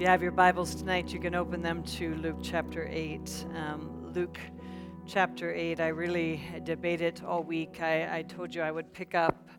[0.00, 3.44] You have your Bibles tonight, you can open them to Luke chapter 8.
[3.54, 4.38] Um, Luke
[5.06, 7.82] chapter 8, I really debated all week.
[7.82, 9.50] I, I, told you I would pick up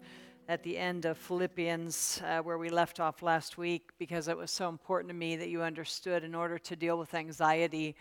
[0.50, 4.50] at the end of Philippians, uh, where we left off last week, because it was
[4.50, 7.96] so important to me that you understood in order to deal with anxiety,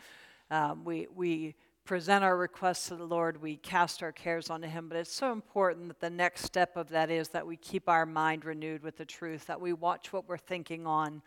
[0.50, 1.54] um, we, we
[1.84, 4.88] present our requests to the Lord, we cast our cares onto Him.
[4.88, 8.06] But it's so important that the next step of that is that we keep our
[8.06, 11.20] mind renewed with the truth, that we watch what we're thinking on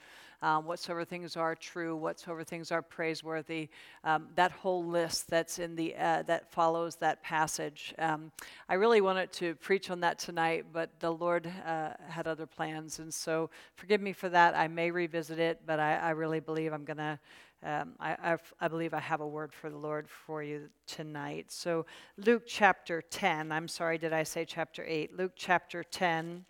[0.43, 3.69] um, whatsoever things are true, whatsoever things are praiseworthy.
[4.03, 7.93] Um, that whole list that's in the uh, that follows that passage.
[7.97, 8.29] Um,
[8.67, 12.99] I really wanted to preach on that tonight, but the Lord uh, had other plans,
[12.99, 14.53] and so forgive me for that.
[14.53, 17.19] I may revisit it, but I, I really believe I'm gonna.
[17.65, 21.49] Um, I, I, believe I have a word for the Lord for you tonight.
[21.49, 21.85] So,
[22.17, 25.15] Luke chapter 10, I'm sorry, did I say chapter 8?
[25.15, 26.43] Luke chapter 10.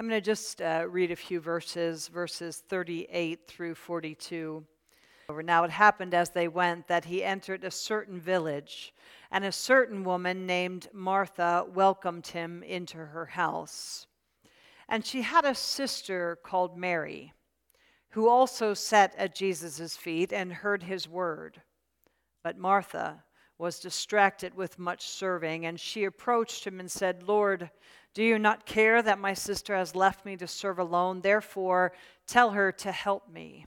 [0.00, 4.64] I'm going to just uh, read a few verses, verses 38 through 42.
[5.42, 8.94] Now it happened as they went that he entered a certain village,
[9.32, 14.06] and a certain woman named Martha welcomed him into her house.
[14.88, 17.32] And she had a sister called Mary,
[18.10, 21.60] who also sat at Jesus' feet and heard his word.
[22.44, 23.24] But Martha
[23.58, 27.68] was distracted with much serving, and she approached him and said, Lord,
[28.14, 31.20] do you not care that my sister has left me to serve alone?
[31.20, 31.92] Therefore,
[32.26, 33.66] tell her to help me.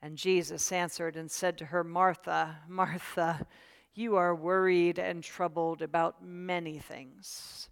[0.00, 3.46] And Jesus answered and said to her, Martha, Martha,
[3.94, 7.68] you are worried and troubled about many things,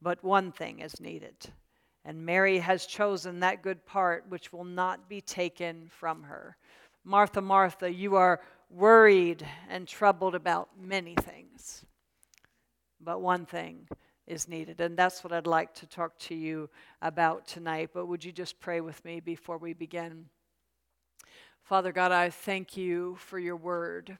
[0.00, 1.34] but one thing is needed.
[2.04, 6.56] And Mary has chosen that good part which will not be taken from her.
[7.04, 11.84] Martha, Martha, you are worried and troubled about many things,
[13.00, 13.88] but one thing
[14.26, 14.80] is needed.
[14.80, 16.70] And that's what I'd like to talk to you
[17.00, 17.90] about tonight.
[17.92, 20.26] But would you just pray with me before we begin?
[21.62, 24.18] Father God, I thank you for your word.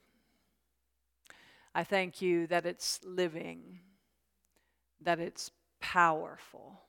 [1.75, 3.79] I thank you that it's living,
[5.01, 5.51] that it's
[5.81, 6.81] powerful,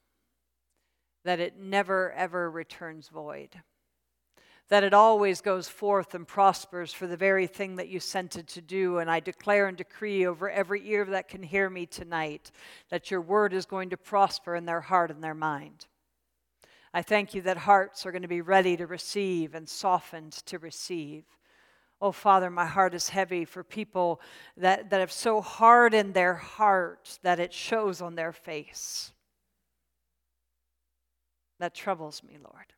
[1.24, 3.60] that it never ever returns void
[4.68, 8.46] that it always goes forth and prospers for the very thing that you sent it
[8.48, 8.98] to do.
[8.98, 12.50] And I declare and decree over every ear that can hear me tonight
[12.88, 15.86] that your word is going to prosper in their heart and their mind.
[16.94, 20.58] I thank you that hearts are going to be ready to receive and softened to
[20.58, 21.24] receive.
[22.00, 24.20] Oh, Father, my heart is heavy for people
[24.56, 29.12] that, that have so hardened their heart that it shows on their face.
[31.58, 32.73] That troubles me, Lord.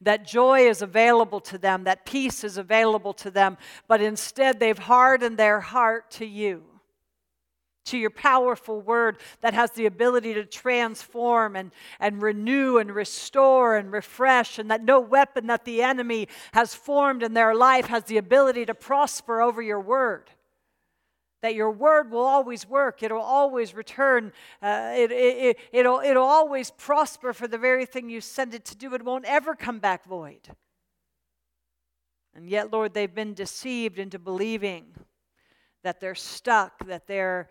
[0.00, 3.56] That joy is available to them, that peace is available to them,
[3.86, 6.62] but instead they've hardened their heart to you,
[7.86, 13.76] to your powerful word that has the ability to transform and, and renew and restore
[13.76, 18.04] and refresh, and that no weapon that the enemy has formed in their life has
[18.04, 20.30] the ability to prosper over your word
[21.40, 24.32] that your word will always work it'll always return
[24.62, 28.64] uh, it, it, it, will it'll always prosper for the very thing you send it
[28.64, 28.94] to do.
[28.94, 30.48] It won't ever come back void.
[32.34, 34.86] And yet lord they've been deceived into believing
[35.82, 37.48] that they're stuck that they're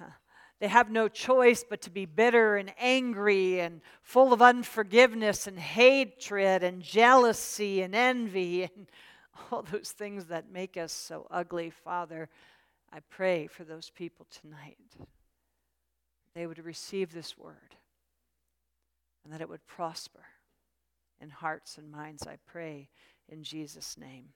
[0.60, 5.58] they have no choice but to be bitter and angry and full of unforgiveness and
[5.58, 8.86] hatred and jealousy and envy and
[9.50, 12.28] all those things that make us so ugly father
[12.92, 14.78] I pray for those people tonight.
[16.34, 17.76] They would receive this word
[19.24, 20.24] and that it would prosper
[21.20, 22.90] in hearts and minds, I pray,
[23.28, 24.26] in Jesus' name.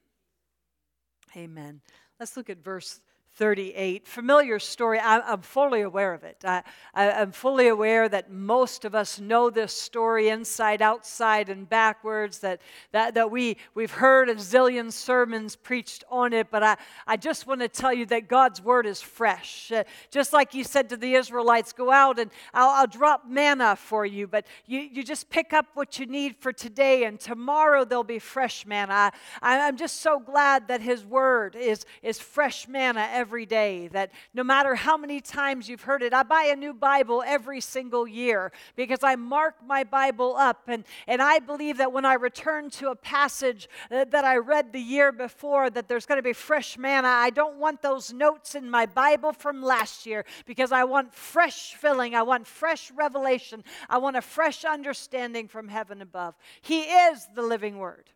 [1.37, 1.81] Amen.
[2.19, 3.01] Let's look at verse
[3.35, 4.07] 38.
[4.07, 4.99] Familiar story.
[4.99, 6.43] I, am fully aware of it.
[6.45, 6.63] I,
[6.95, 12.61] am fully aware that most of us know this story inside, outside, and backwards, that,
[12.93, 16.77] that, that we, we've heard a zillion sermons preached on it, but I,
[17.07, 19.71] I just want to tell you that God's word is fresh.
[19.73, 23.77] Uh, just like you said to the Israelites, go out and I'll, I'll drop manna
[23.77, 27.85] for you, but you, you just pick up what you need for today, and tomorrow
[27.85, 29.13] there'll be fresh manna.
[29.41, 33.89] I, I'm just so glad that His word is, is fresh manna every day.
[33.89, 37.61] That no matter how many times you've heard it, I buy a new Bible every
[37.61, 40.63] single year because I mark my Bible up.
[40.67, 44.73] And, and I believe that when I return to a passage that, that I read
[44.73, 47.09] the year before, that there's going to be fresh manna.
[47.09, 51.75] I don't want those notes in my Bible from last year because I want fresh
[51.75, 52.15] filling.
[52.15, 53.63] I want fresh revelation.
[53.89, 56.35] I want a fresh understanding from heaven above.
[56.63, 58.11] He is the living word.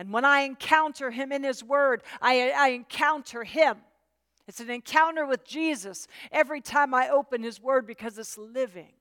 [0.00, 3.76] And when I encounter him in his word, I, I, encounter him.
[4.48, 8.94] It's an encounter with Jesus every time I open his word because it's living.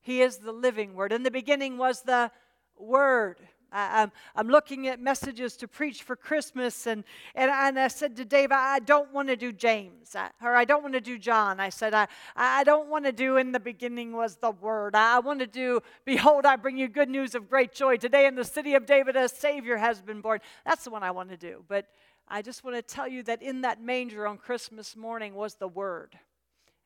[0.00, 1.12] He is the living word.
[1.12, 2.32] In the beginning was the
[2.76, 3.38] word.
[3.72, 8.16] I, am I'm looking at messages to preach for Christmas, and, and, and I said
[8.16, 11.60] to Dave, I don't want to do James, or I don't want to do John.
[11.60, 14.94] I said, I, I don't want to do in the beginning was the word.
[14.94, 17.96] I want to do, Behold, I bring you good news of great joy.
[17.96, 20.40] Today in the city of David, a Savior has been born.
[20.64, 21.64] That's the one I want to do.
[21.68, 21.86] But
[22.28, 25.68] I just want to tell you that in that manger on Christmas morning was the
[25.68, 26.18] Word,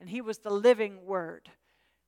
[0.01, 1.51] and He was the living Word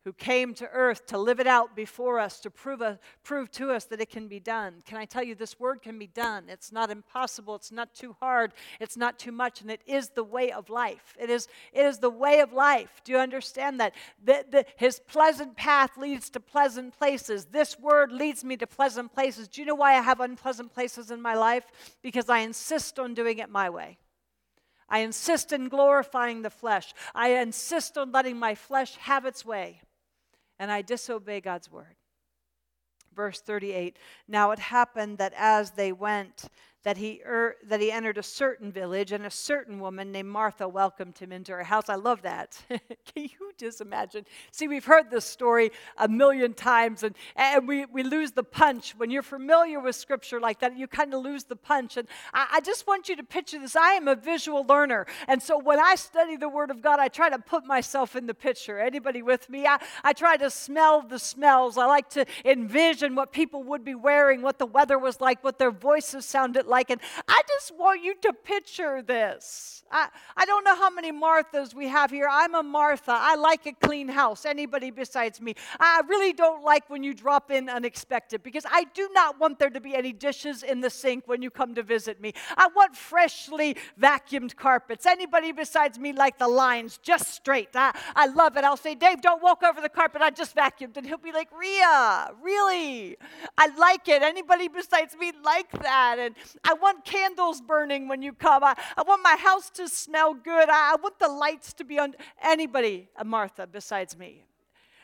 [0.06, 3.72] who came to earth to live it out before us, to prove, a, prove to
[3.72, 4.74] us that it can be done.
[4.86, 6.44] Can I tell you, this word can be done?
[6.48, 10.22] It's not impossible, it's not too hard, it's not too much, and it is the
[10.22, 11.16] way of life.
[11.18, 13.00] It is, it is the way of life.
[13.02, 13.94] Do you understand that?
[14.24, 17.46] The, the, his pleasant path leads to pleasant places.
[17.46, 19.48] This word leads me to pleasant places.
[19.48, 21.64] Do you know why I have unpleasant places in my life?
[22.00, 23.98] Because I insist on doing it my way.
[24.88, 26.94] I insist in glorifying the flesh.
[27.12, 29.80] I insist on letting my flesh have its way
[30.58, 31.96] and I disobey God's word.
[33.14, 33.98] Verse 38
[34.28, 36.44] Now it happened that as they went,
[36.86, 40.68] that he, er, that he entered a certain village, and a certain woman named Martha
[40.68, 41.88] welcomed him into her house.
[41.88, 42.56] I love that.
[42.68, 44.24] Can you just imagine?
[44.52, 48.94] See, we've heard this story a million times, and, and we, we lose the punch.
[48.96, 51.96] When you're familiar with scripture like that, you kind of lose the punch.
[51.96, 53.74] And I, I just want you to picture this.
[53.74, 57.08] I am a visual learner, and so when I study the Word of God, I
[57.08, 58.78] try to put myself in the picture.
[58.78, 59.66] Anybody with me?
[59.66, 61.78] I, I try to smell the smells.
[61.78, 65.58] I like to envision what people would be wearing, what the weather was like, what
[65.58, 66.90] their voices sounded like like.
[66.90, 69.82] And I just want you to picture this.
[69.90, 72.28] I, I don't know how many Marthas we have here.
[72.30, 73.14] I'm a Martha.
[73.14, 74.44] I like a clean house.
[74.44, 75.54] Anybody besides me?
[75.78, 79.70] I really don't like when you drop in unexpected because I do not want there
[79.70, 82.32] to be any dishes in the sink when you come to visit me.
[82.56, 85.06] I want freshly vacuumed carpets.
[85.06, 87.70] Anybody besides me like the lines just straight?
[87.74, 88.64] I, I love it.
[88.64, 90.20] I'll say, Dave, don't walk over the carpet.
[90.20, 90.96] I just vacuumed.
[90.96, 93.16] And he'll be like, Ria, really?
[93.56, 94.22] I like it.
[94.22, 96.16] Anybody besides me like that?
[96.18, 96.34] And
[96.66, 98.64] I want candles burning when you come.
[98.64, 100.68] I, I want my house to smell good.
[100.68, 102.14] I, I want the lights to be on.
[102.42, 104.44] Anybody, Martha, besides me.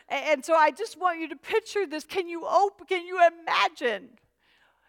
[0.09, 2.05] And, and so I just want you to picture this.
[2.05, 2.87] Can you open?
[2.87, 4.09] Can you imagine?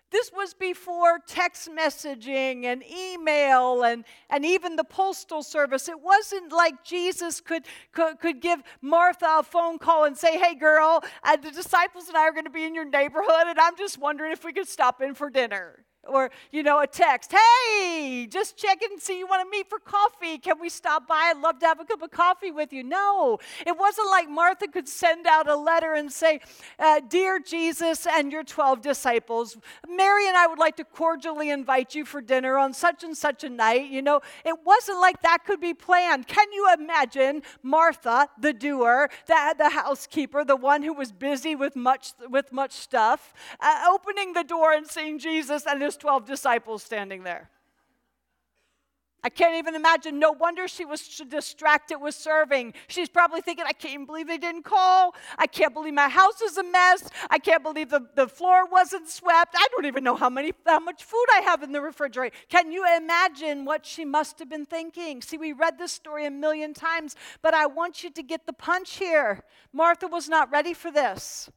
[0.10, 5.90] This was before text messaging and email and, and even the postal service.
[5.90, 10.54] It wasn't like Jesus could, could, could give Martha a phone call and say, Hey,
[10.54, 13.76] girl, uh, the disciples and I are going to be in your neighborhood, and I'm
[13.76, 15.84] just wondering if we could stop in for dinner.
[16.06, 19.80] Or, you know, a text, hey, just checking and see you want to meet for
[19.80, 20.38] coffee.
[20.38, 21.32] Can we stop by?
[21.34, 22.84] I'd love to have a cup of coffee with you.
[22.84, 26.42] No, it wasn't like Martha could send out a letter and say,
[26.78, 29.58] uh, Dear Jesus and your 12 disciples,
[29.88, 33.46] Mary and I would like to cordially invite you for dinner on such and such
[33.46, 33.90] a night.
[33.90, 36.28] You know, it wasn't like that could be planned.
[36.28, 41.78] Can you imagine Martha, the doer, the, the housekeeper, the one who was busy with
[41.78, 46.84] much, with much stuff, uh, opening the door and seeing Jesus and his 12 disciples
[46.84, 47.50] standing there.
[49.26, 50.20] I can't even imagine.
[50.20, 52.74] No wonder she was distracted with serving.
[52.88, 55.16] She's probably thinking, I can't believe they didn't call.
[55.38, 57.10] I can't believe my house is a mess.
[57.30, 59.56] I can't believe the, the floor wasn't swept.
[59.58, 62.36] I don't even know how, many, how much food I have in the refrigerator.
[62.50, 65.22] Can you imagine what she must have been thinking?
[65.22, 68.54] See, we read this story a million times, but I want you to get the
[68.54, 69.44] punch here.
[69.72, 71.50] Martha was not ready for this.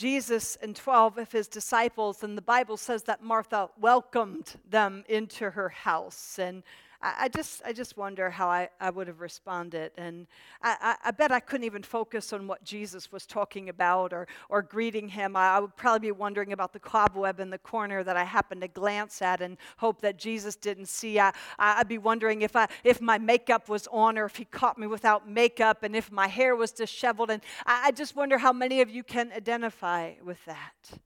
[0.00, 5.50] Jesus and 12 of his disciples, and the Bible says that Martha welcomed them into
[5.50, 6.38] her house.
[6.38, 6.62] And
[7.02, 9.92] I, just, I just wonder how I, I would have responded.
[9.96, 10.26] And
[10.62, 14.28] I, I, I, bet I couldn't even focus on what Jesus was talking about or,
[14.50, 15.34] or greeting him.
[15.34, 18.60] I, I would probably be wondering about the cobweb in the corner that I happened
[18.60, 21.18] to glance at and hope that Jesus didn't see.
[21.18, 24.76] I, I'd be wondering if, I, if my makeup was on or if he caught
[24.76, 27.30] me without makeup and if my hair was disheveled.
[27.30, 31.00] And I, I just wonder how many of you can identify with that.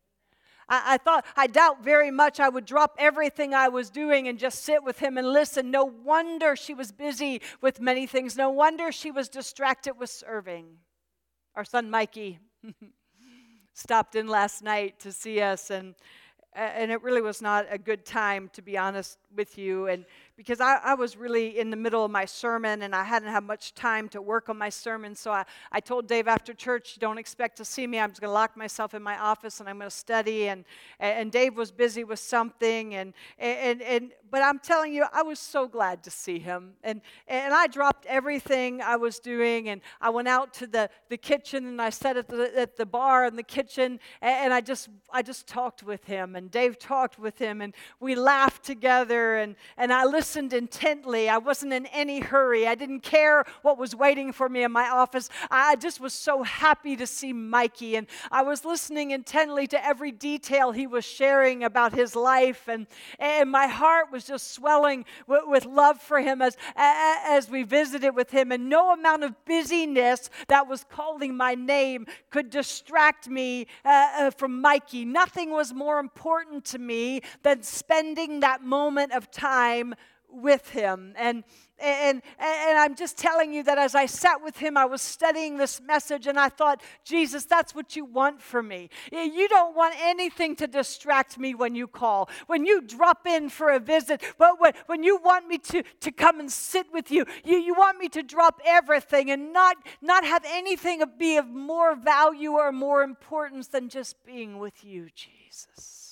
[0.68, 4.38] I, I, thought, I doubt very much I would drop everything I was doing and
[4.38, 5.70] just sit with him and listen.
[5.70, 8.36] No wonder she was busy with many things.
[8.36, 10.66] No wonder she was distracted with serving.
[11.54, 12.38] Our son Mikey
[13.74, 15.94] stopped in last night to see us, and,
[16.54, 19.86] and it really was not a good time, to be honest with you.
[19.88, 20.04] And
[20.36, 23.44] because I, I, was really in the middle of my sermon and I hadn't had
[23.44, 25.14] much time to work on my sermon.
[25.14, 28.00] So I, I told Dave after church, don't expect to see me.
[28.00, 30.48] I'm just going to lock myself in my office and I'm going to study.
[30.48, 30.64] And,
[30.98, 32.94] and Dave was busy with something.
[32.96, 36.72] And, and, and, but I'm telling you, I was so glad to see him.
[36.82, 41.16] And, and I dropped everything I was doing and I went out to the, the
[41.16, 44.60] kitchen and I sat at the, at the bar in the kitchen and, and I,
[44.60, 46.34] just, I just talked with him.
[46.34, 51.28] And Dave talked with him and we laughed together and, and I listened listened intently.
[51.28, 52.66] I wasn't in any hurry.
[52.66, 55.28] I didn't care what was waiting for me in my office.
[55.50, 57.96] I just was so happy to see Mikey.
[57.96, 62.68] And I was listening intently to every detail he was sharing about his life.
[62.68, 62.86] And,
[63.18, 68.16] and my heart was just swelling with, with love for him as, as we visited
[68.16, 68.50] with him.
[68.50, 74.30] And no amount of busyness that was calling my name could distract me uh, uh,
[74.30, 75.04] from Mikey.
[75.04, 79.94] Nothing was more important to me than spending that moment of time
[80.34, 81.14] with him.
[81.16, 81.44] And,
[81.78, 85.56] and, and I'm just telling you that as I sat with him, I was studying
[85.56, 88.90] this message and I thought, Jesus, that's what you want for me.
[89.10, 93.70] You don't want anything to distract me when you call, when you drop in for
[93.70, 97.24] a visit, but when, when you want me to, to come and sit with you,
[97.44, 101.94] you, you want me to drop everything and not, not have anything be of more
[101.94, 106.03] value or more importance than just being with you, Jesus.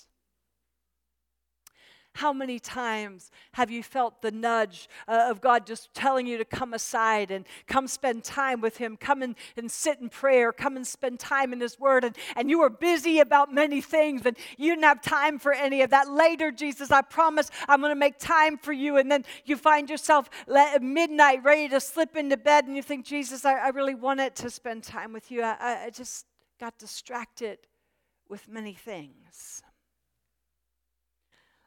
[2.15, 6.45] How many times have you felt the nudge uh, of God just telling you to
[6.45, 10.77] come aside and come spend time with Him, come and, and sit in prayer, come
[10.77, 12.05] and spend time in His Word?
[12.05, 15.81] And, and you were busy about many things and you didn't have time for any
[15.81, 16.11] of that.
[16.11, 18.99] Later, Jesus, I promise I'm going to make time for you.
[18.99, 23.07] And then you find yourself at midnight ready to slip into bed and you think,
[23.07, 25.43] Jesus, I, I really wanted to spend time with you.
[25.43, 26.27] I, I just
[26.61, 27.59] got distracted
[28.29, 29.63] with many things.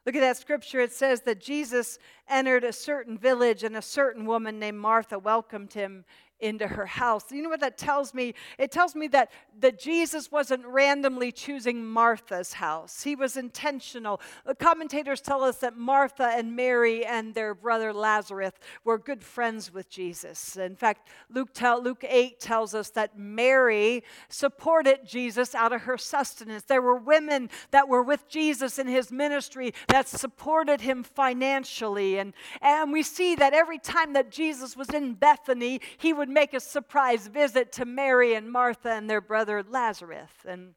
[0.06, 0.80] Look at that scripture.
[0.80, 1.98] It says that Jesus
[2.28, 6.04] entered a certain village, and a certain woman named Martha welcomed him
[6.40, 7.24] into her house.
[7.30, 8.34] You know what that tells me?
[8.58, 14.20] It tells me that, that Jesus wasn't randomly choosing Martha's house, he was intentional.
[14.44, 18.52] The commentators tell us that Martha and Mary and their brother Lazarus
[18.84, 20.56] were good friends with Jesus.
[20.56, 25.96] In fact, Luke, tell, Luke 8 tells us that Mary supported Jesus out of her
[25.96, 26.64] sustenance.
[26.64, 32.18] There were women that were with Jesus in his ministry that supported him financially.
[32.18, 36.34] And, and we see that every time that Jesus was in Bethany, he would would
[36.34, 40.30] make a surprise visit to Mary and Martha and their brother Lazarus.
[40.46, 40.74] And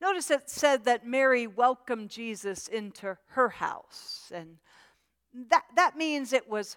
[0.00, 4.30] notice it said that Mary welcomed Jesus into her house.
[4.32, 4.58] And
[5.50, 6.76] that, that means it was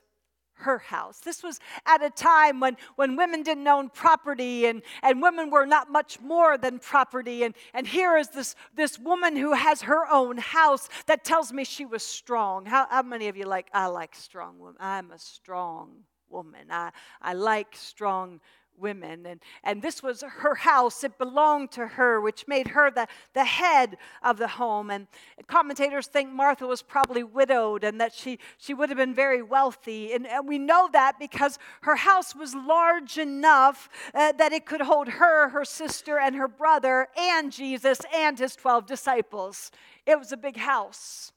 [0.55, 1.19] her house.
[1.19, 5.65] This was at a time when, when women didn't own property and, and women were
[5.65, 7.43] not much more than property.
[7.43, 11.65] And, and here is this, this woman who has her own house that tells me
[11.65, 12.65] she was strong.
[12.65, 14.77] How, how many of you like, I like strong women?
[14.79, 16.67] I'm a strong woman.
[16.69, 18.41] I, I like strong
[18.77, 19.25] women.
[19.25, 21.03] And, and this was her house.
[21.03, 24.89] It belonged to her, which made her the, the head of the home.
[24.89, 25.07] And
[25.47, 30.13] commentators think Martha was probably widowed and that she, she would have been very wealthy.
[30.13, 34.81] And, and we know that because her house was large enough uh, that it could
[34.81, 39.71] hold her, her sister, and her brother, and Jesus and his 12 disciples.
[40.05, 41.31] It was a big house.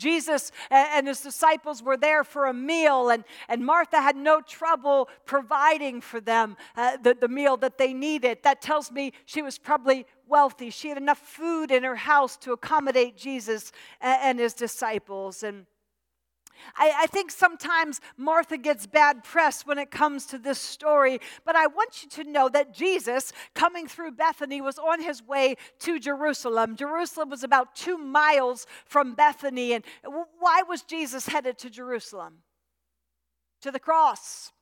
[0.00, 5.08] Jesus and his disciples were there for a meal, and, and Martha had no trouble
[5.26, 8.38] providing for them uh, the, the meal that they needed.
[8.42, 10.70] That tells me she was probably wealthy.
[10.70, 15.42] She had enough food in her house to accommodate Jesus and, and his disciples.
[15.42, 15.66] And
[16.76, 21.56] I, I, think sometimes Martha gets bad press when it comes to this story, but
[21.56, 25.98] I want you to know that Jesus, coming through Bethany, was on his way to
[25.98, 26.76] Jerusalem.
[26.76, 29.72] Jerusalem was about two miles from Bethany.
[29.72, 29.84] And
[30.38, 32.38] why was Jesus headed to Jerusalem?
[33.62, 34.52] To the cross.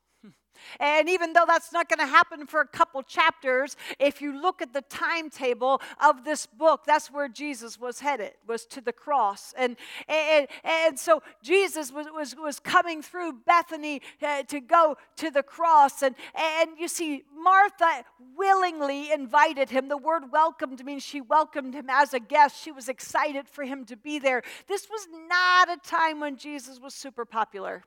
[0.81, 4.63] And even though that's not going to happen for a couple chapters, if you look
[4.63, 9.55] at the timetable of this book, that's where Jesus was headed, was to the cross.
[9.57, 9.77] And,
[10.09, 15.43] and, and so Jesus was, was, was coming through Bethany uh, to go to the
[15.43, 16.03] cross.
[16.03, 18.05] And, and you see, Martha
[18.37, 19.89] willingly invited him.
[19.89, 22.63] The word welcomed means she welcomed him as a guest.
[22.63, 24.43] She was excited for him to be there.
[24.67, 27.83] This was not a time when Jesus was super popular.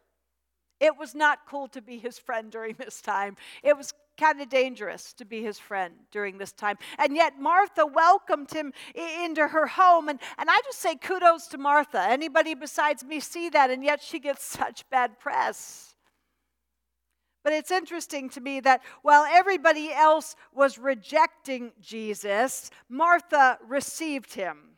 [0.81, 3.37] It was not cool to be his friend during this time.
[3.63, 6.77] It was kind of dangerous to be his friend during this time.
[6.97, 8.73] And yet Martha welcomed him
[9.23, 10.09] into her home.
[10.09, 12.01] And, and I just say kudos to Martha.
[12.01, 15.95] Anybody besides me see that, and yet she gets such bad press.
[17.43, 24.70] But it's interesting to me that while everybody else was rejecting Jesus, Martha received him.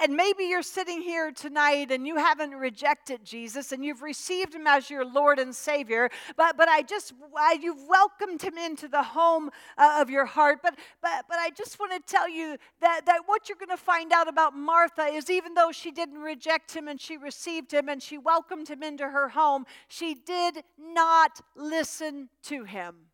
[0.00, 4.66] And maybe you're sitting here tonight and you haven't rejected Jesus and you've received him
[4.66, 9.02] as your Lord and Savior, but, but I just, I, you've welcomed him into the
[9.02, 10.60] home uh, of your heart.
[10.62, 13.76] But, but, but I just want to tell you that, that what you're going to
[13.76, 17.88] find out about Martha is even though she didn't reject him and she received him
[17.88, 23.07] and she welcomed him into her home, she did not listen to him.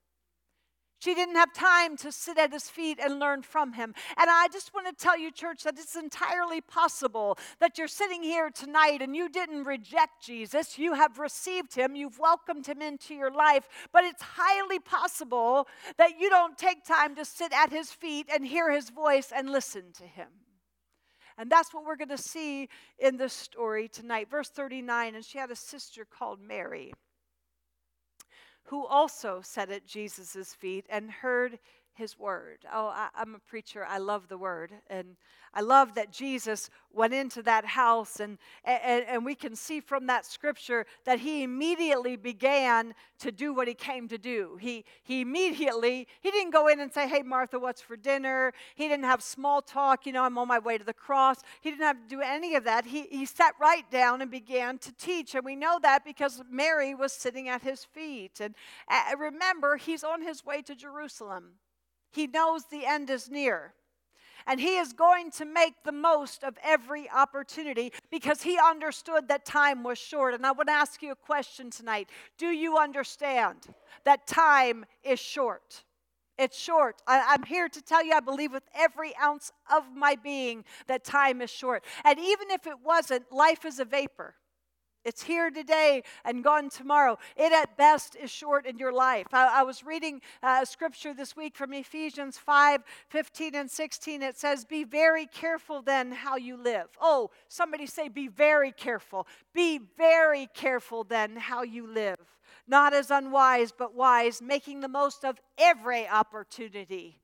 [1.05, 3.95] She didn't have time to sit at his feet and learn from him.
[4.17, 8.23] And I just want to tell you, church, that it's entirely possible that you're sitting
[8.23, 10.79] here tonight and you didn't reject Jesus.
[10.79, 13.69] You have received him, you've welcomed him into your life.
[13.93, 15.69] But it's highly possible
[15.99, 19.51] that you don't take time to sit at his feet and hear his voice and
[19.51, 20.29] listen to him.
[21.37, 24.31] And that's what we're going to see in this story tonight.
[24.31, 26.95] Verse 39 And she had a sister called Mary
[28.64, 31.59] who also sat at Jesus' feet and heard
[31.95, 32.59] his word.
[32.73, 33.85] Oh, I, am a preacher.
[33.89, 34.73] I love the word.
[34.89, 35.17] And
[35.55, 40.07] I love that Jesus went into that house, and, and, and we can see from
[40.07, 44.59] that scripture that he immediately began to do what he came to do.
[44.61, 48.53] He, he immediately, he didn't go in and say, Hey, Martha, what's for dinner?
[48.75, 51.39] He didn't have small talk, you know, I'm on my way to the cross.
[51.61, 52.85] He didn't have to do any of that.
[52.85, 55.35] He, he sat right down and began to teach.
[55.35, 58.41] And we know that because Mary was sitting at his feet.
[58.41, 58.55] And
[58.89, 61.55] uh, remember, he's on his way to Jerusalem.
[62.14, 63.75] He knows the end is near.
[64.47, 69.47] And he is going to make the most of every opportunity because he understood that
[69.47, 70.35] time was short.
[70.35, 73.66] And I want to ask you a question tonight Do you understand
[74.04, 75.85] that time is short?
[76.37, 77.00] It's short.
[77.06, 81.04] I, am here to tell you, I believe with every ounce of my being that
[81.04, 81.85] time is short.
[82.04, 84.35] And even if it wasn't, life is a vapor.
[85.05, 87.19] It's here today and gone tomorrow.
[87.37, 89.27] It at best is short in your life.
[89.33, 94.23] I, I was reading uh, a scripture this week from Ephesians 5 15 and 16.
[94.23, 96.89] It says, Be very careful then how you live.
[97.01, 99.27] Oh, somebody say, Be very careful.
[99.53, 102.19] Be very careful then how you live.
[102.67, 107.21] Not as unwise, but wise, making the most of every opportunity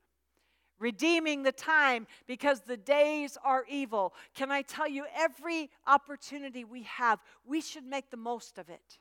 [0.81, 4.13] redeeming the time because the days are evil.
[4.35, 8.97] Can I tell you, every opportunity we have, we should make the most of it.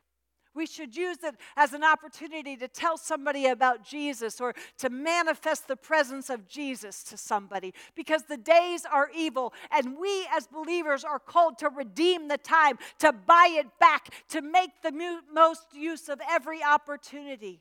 [0.52, 5.68] We should use it as an opportunity to tell somebody about Jesus or to manifest
[5.68, 11.04] the presence of Jesus to somebody because the days are evil and we as believers
[11.04, 16.08] are called to redeem the time, to buy it back, to make the most use
[16.08, 17.60] of every opportunity.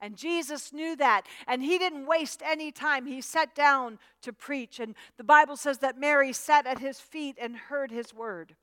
[0.00, 1.26] And Jesus knew that.
[1.46, 3.06] And he didn't waste any time.
[3.06, 4.80] He sat down to preach.
[4.80, 8.56] And the Bible says that Mary sat at his feet and heard his word.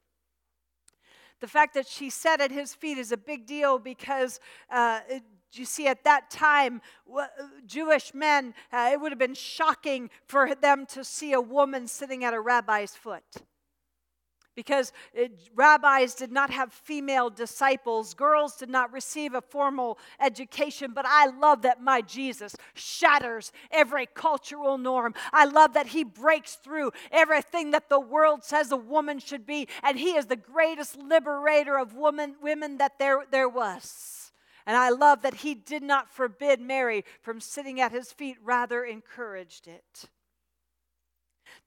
[1.39, 4.39] The fact that she sat at his feet is a big deal because
[4.71, 5.01] uh,
[5.53, 6.81] you see, at that time,
[7.65, 12.23] Jewish men, uh, it would have been shocking for them to see a woman sitting
[12.23, 13.23] at a rabbi's foot
[14.57, 18.15] because it, rabbis did not have female disciples.
[18.15, 20.93] Girls did not receive a formal education.
[20.95, 25.13] But I love that my Jesus shatters every cultural norm.
[25.31, 29.67] I love that he breaks through everything that the world says a woman should be.
[29.83, 34.31] And he is the greatest liberator of woman, women that there, there was.
[34.65, 38.83] And I love that he did not forbid Mary from sitting at his feet, rather
[38.83, 40.09] encouraged it.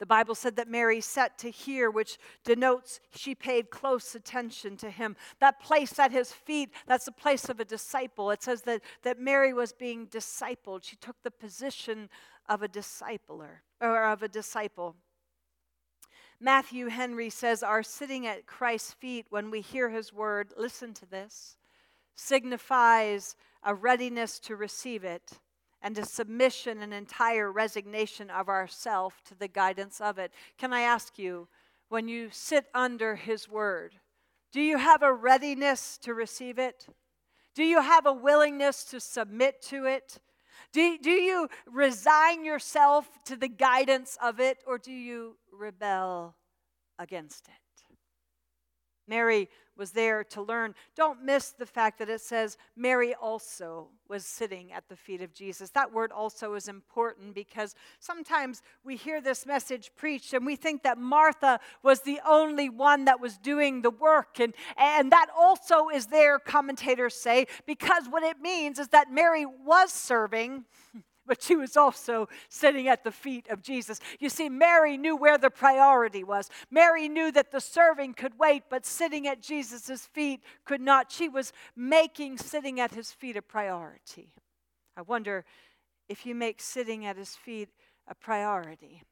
[0.00, 4.90] The Bible said that Mary sat to hear, which denotes she paid close attention to
[4.90, 5.14] him.
[5.40, 8.30] That place at his feet, that's the place of a disciple.
[8.30, 10.84] It says that, that Mary was being discipled.
[10.84, 12.08] She took the position
[12.48, 14.96] of a discipler or of a disciple.
[16.40, 21.06] Matthew Henry says, Our sitting at Christ's feet when we hear his word, listen to
[21.06, 21.58] this,
[22.14, 25.40] signifies a readiness to receive it
[25.82, 30.32] and a submission and entire resignation of ourself to the guidance of it.
[30.58, 31.48] Can I ask you,
[31.88, 33.94] when you sit under His Word,
[34.52, 36.86] do you have a readiness to receive it?
[37.54, 40.18] Do you have a willingness to submit to it?
[40.72, 46.36] Do, do you resign yourself to the guidance of it, or do you rebel
[46.98, 47.59] against it?
[49.10, 50.74] Mary was there to learn.
[50.94, 55.32] Don't miss the fact that it says Mary also was sitting at the feet of
[55.32, 55.70] Jesus.
[55.70, 60.82] That word also is important because sometimes we hear this message preached and we think
[60.84, 64.38] that Martha was the only one that was doing the work.
[64.38, 69.44] And, and that also is there, commentators say, because what it means is that Mary
[69.46, 70.64] was serving.
[71.30, 74.00] but she was also sitting at the feet of Jesus.
[74.18, 76.50] You see, Mary knew where the priority was.
[76.72, 81.12] Mary knew that the serving could wait, but sitting at Jesus' feet could not.
[81.12, 84.32] She was making sitting at his feet a priority.
[84.96, 85.44] I wonder
[86.08, 87.68] if you make sitting at his feet
[88.08, 89.04] a priority.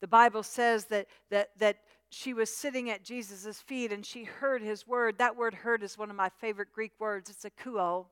[0.00, 1.78] The Bible says that, that, that
[2.10, 5.18] she was sitting at Jesus' feet and she heard his word.
[5.18, 7.28] That word heard is one of my favorite Greek words.
[7.28, 8.06] It's akouo.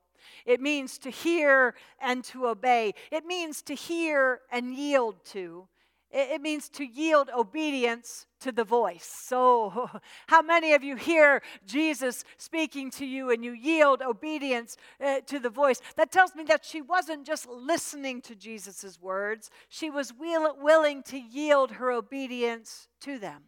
[0.44, 2.94] It means to hear and to obey.
[3.10, 5.68] It means to hear and yield to.
[6.12, 9.04] It means to yield obedience to the voice.
[9.04, 9.90] So,
[10.28, 15.40] how many of you hear Jesus speaking to you and you yield obedience uh, to
[15.40, 15.80] the voice?
[15.96, 21.02] That tells me that she wasn't just listening to Jesus' words, she was will- willing
[21.04, 23.42] to yield her obedience to them.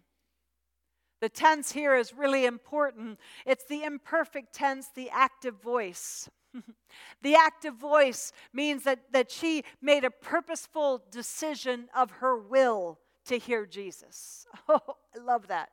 [1.21, 3.19] The tense here is really important.
[3.47, 6.29] It's the imperfect tense, the active voice.
[7.23, 13.39] the active voice means that, that she made a purposeful decision of her will to
[13.39, 14.47] hear Jesus.
[14.69, 15.71] Oh, I love that.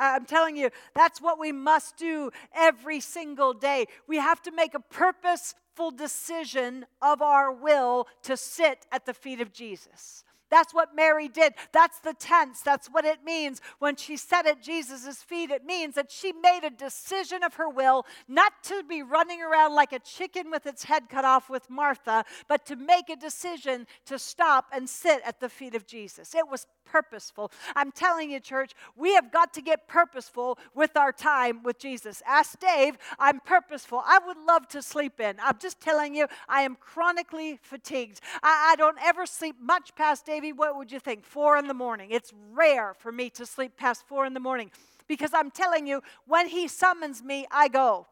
[0.00, 3.86] I'm telling you, that's what we must do every single day.
[4.06, 9.40] We have to make a purposeful decision of our will to sit at the feet
[9.40, 10.24] of Jesus.
[10.50, 11.54] That's what Mary did.
[11.72, 12.60] That's the tense.
[12.60, 13.60] That's what it means.
[13.78, 17.68] When she sat at Jesus' feet, it means that she made a decision of her
[17.68, 21.68] will not to be running around like a chicken with its head cut off with
[21.70, 26.34] Martha, but to make a decision to stop and sit at the feet of Jesus.
[26.34, 27.50] It was purposeful.
[27.76, 32.22] I'm telling you, church, we have got to get purposeful with our time with Jesus.
[32.26, 34.02] Ask Dave, I'm purposeful.
[34.06, 35.36] I would love to sleep in.
[35.42, 38.20] I'm just telling you, I am chronically fatigued.
[38.42, 41.24] I, I don't ever sleep much past 8 what would you think?
[41.24, 42.10] Four in the morning.
[42.10, 44.70] It's rare for me to sleep past four in the morning
[45.06, 48.06] because I'm telling you, when he summons me, I go.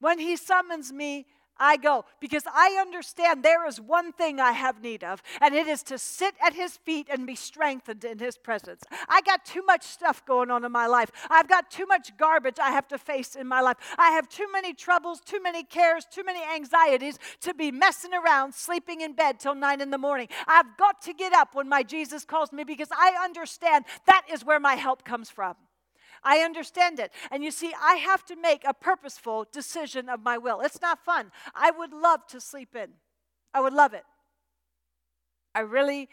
[0.00, 1.26] When he summons me,
[1.58, 5.66] I go because I understand there is one thing I have need of, and it
[5.66, 8.82] is to sit at his feet and be strengthened in his presence.
[9.08, 11.10] I got too much stuff going on in my life.
[11.30, 13.76] I've got too much garbage I have to face in my life.
[13.98, 18.54] I have too many troubles, too many cares, too many anxieties to be messing around
[18.54, 20.28] sleeping in bed till nine in the morning.
[20.46, 24.44] I've got to get up when my Jesus calls me because I understand that is
[24.44, 25.54] where my help comes from.
[26.24, 27.12] I understand it.
[27.30, 30.60] And you see, I have to make a purposeful decision of my will.
[30.60, 31.32] It's not fun.
[31.54, 32.88] I would love to sleep in,
[33.54, 34.04] I would love it.
[35.54, 36.08] I really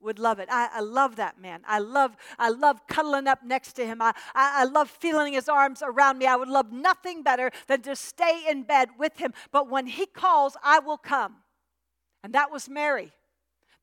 [0.00, 0.48] would love it.
[0.52, 1.62] I, I, love that man.
[1.66, 4.02] I love, I love cuddling up next to him.
[4.02, 6.26] I, I, I love feeling his arms around me.
[6.26, 9.32] I would love nothing better than to stay in bed with him.
[9.50, 11.36] But when he calls, I will come.
[12.22, 13.12] And that was Mary.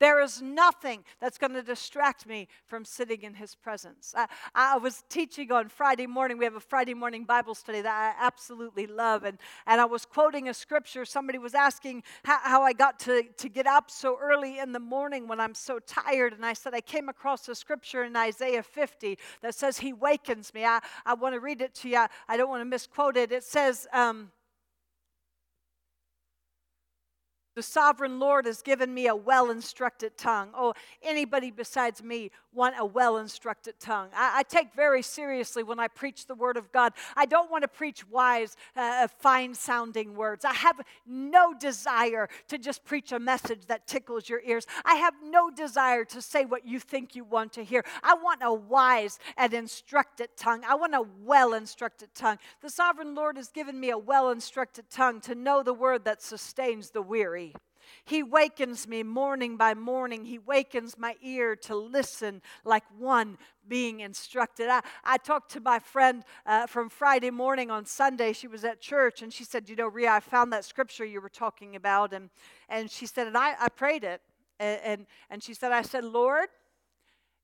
[0.01, 4.15] There is nothing that's going to distract me from sitting in His presence.
[4.17, 6.39] I, I, was teaching on Friday morning.
[6.39, 9.25] We have a Friday morning Bible study that I absolutely love.
[9.25, 9.37] And,
[9.67, 11.05] and I was quoting a scripture.
[11.05, 14.79] Somebody was asking how, how I got to, to get up so early in the
[14.79, 16.33] morning when I'm so tired.
[16.33, 20.51] And I said, I came across a scripture in Isaiah 50 that says, He wakens
[20.51, 20.65] me.
[20.65, 22.07] I, I want to read it to you.
[22.27, 23.31] I don't want to misquote it.
[23.31, 24.31] It says, um,
[27.53, 30.51] The sovereign Lord has given me a well instructed tongue.
[30.53, 34.09] Oh, anybody besides me want a well instructed tongue.
[34.15, 36.93] I, I, take very seriously when I preach the Word of God.
[37.15, 40.45] I don't want to preach wise, uh, fine sounding words.
[40.45, 44.65] I have no desire to just preach a message that tickles your ears.
[44.85, 47.83] I have no desire to say what you think you want to hear.
[48.03, 50.63] I want a wise and instructed tongue.
[50.67, 52.37] I want a well instructed tongue.
[52.61, 56.21] The sovereign Lord has given me a well instructed tongue to know the word that
[56.21, 57.40] sustains the weary.
[58.05, 60.25] He wakens me morning by morning.
[60.25, 64.69] He wakens my ear to listen like one being instructed.
[64.69, 68.33] I, I talked to my friend uh, from Friday morning on Sunday.
[68.33, 71.21] She was at church and she said, You know, Ria, I found that scripture you
[71.21, 72.13] were talking about.
[72.13, 72.29] And,
[72.69, 74.21] and she said, And I, I prayed it.
[74.59, 76.49] And, and, and she said, I said, Lord,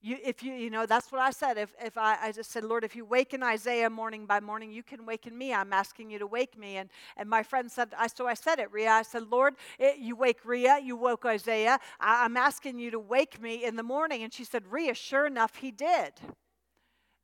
[0.02, 1.58] you, if you, you know, that's what I said.
[1.58, 4.84] If, if I, I just said, Lord, if you waken Isaiah morning by morning, you
[4.84, 5.54] can waken me.
[5.54, 6.78] I'm asking you to wake me.
[6.78, 8.92] And, and my friend said, I, so I said it, Ria.
[8.92, 11.80] I said, Lord, it, you wake Ria, you woke Isaiah.
[12.00, 14.24] I, I'm asking you to wake me in the morning.
[14.24, 16.14] And she said, Ria, sure enough, he did.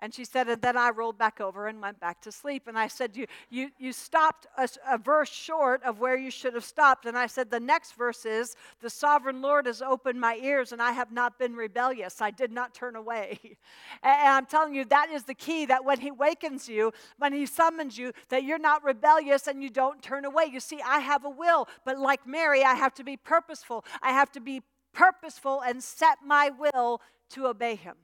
[0.03, 2.67] And she said, and then I rolled back over and went back to sleep.
[2.67, 6.55] And I said, You, you, you stopped a, a, verse short of where you should
[6.55, 7.05] have stopped.
[7.05, 10.81] And I said, The next verse is, The sovereign Lord has opened my ears, and
[10.81, 12.19] I have not been rebellious.
[12.19, 13.39] I did not turn away.
[14.03, 17.45] and I'm telling you, that is the key that when He wakens you, when He
[17.45, 20.49] summons you, that you're not rebellious and you don't turn away.
[20.51, 23.85] You see, I have a will, but like Mary, I have to be purposeful.
[24.01, 24.63] I have to be
[24.93, 27.95] purposeful and set my will to obey Him,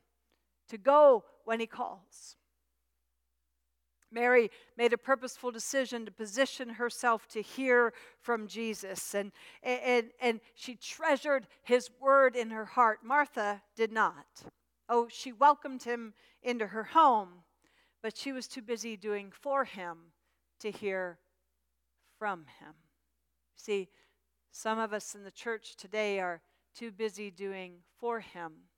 [0.69, 2.35] to go when he calls.
[4.11, 9.31] Mary made a purposeful decision to position herself to hear from Jesus, and,
[9.63, 12.99] and, and she treasured his word in her heart.
[13.03, 14.27] Martha did not.
[14.89, 17.29] Oh, she welcomed him into her home,
[18.03, 19.97] but she was too busy doing for him
[20.59, 21.17] to hear
[22.19, 22.75] from him.
[23.55, 23.89] See,
[24.51, 26.41] some of us in the church today are
[26.75, 28.68] too busy doing for him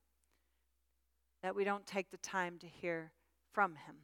[1.42, 3.12] that we don't take the time to hear
[3.52, 3.96] from Him.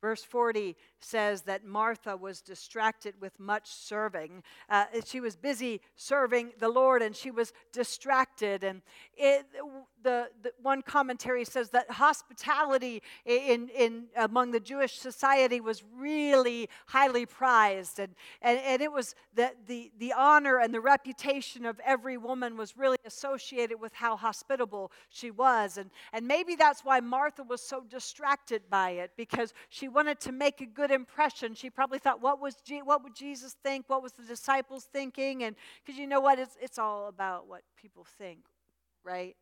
[0.00, 4.42] Verse 40 says that Martha was distracted with much serving.
[4.68, 8.64] Uh, she was busy serving the Lord and she was distracted.
[8.64, 8.80] And
[9.16, 9.46] it,
[10.02, 16.70] the, the, one commentary says that hospitality in, in, among the Jewish society was really
[16.86, 17.98] highly prized.
[17.98, 22.56] And, and, and it was that the, the honor and the reputation of every woman
[22.56, 25.76] was really associated with how hospitable she was.
[25.76, 30.32] And, and maybe that's why Martha was so distracted by it because she wanted to
[30.32, 31.54] make a good impression.
[31.54, 33.84] She probably thought, what, was Je- what would Jesus think?
[33.88, 35.44] What was the disciples thinking?
[35.44, 36.38] And because you know what?
[36.38, 38.40] It's, it's all about what people think,
[39.04, 39.36] right?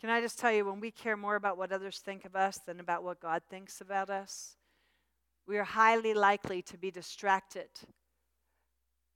[0.00, 2.58] Can I just tell you, when we care more about what others think of us
[2.66, 4.56] than about what God thinks about us,
[5.46, 7.68] we are highly likely to be distracted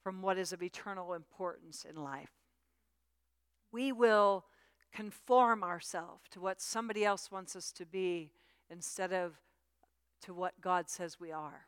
[0.03, 2.31] from what is of eternal importance in life.
[3.73, 4.45] We will
[4.97, 8.31] conform ourselves to what somebody else wants us to be
[8.71, 9.35] instead of
[10.23, 11.67] to what God says we are.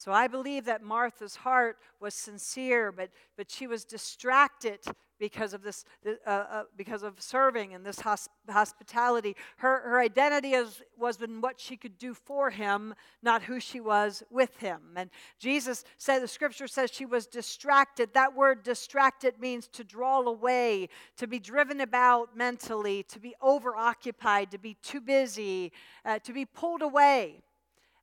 [0.00, 4.80] So I believe that Martha's heart was sincere, but, but she was distracted
[5.18, 9.36] because of this, uh, uh, because of serving and this hosp- hospitality.
[9.58, 13.78] Her, her identity is, was in what she could do for him, not who she
[13.78, 14.80] was with him.
[14.96, 18.14] And Jesus said, the scripture says she was distracted.
[18.14, 24.48] That word distracted means to draw away, to be driven about mentally, to be overoccupied,
[24.52, 25.72] to be too busy,
[26.06, 27.42] uh, to be pulled away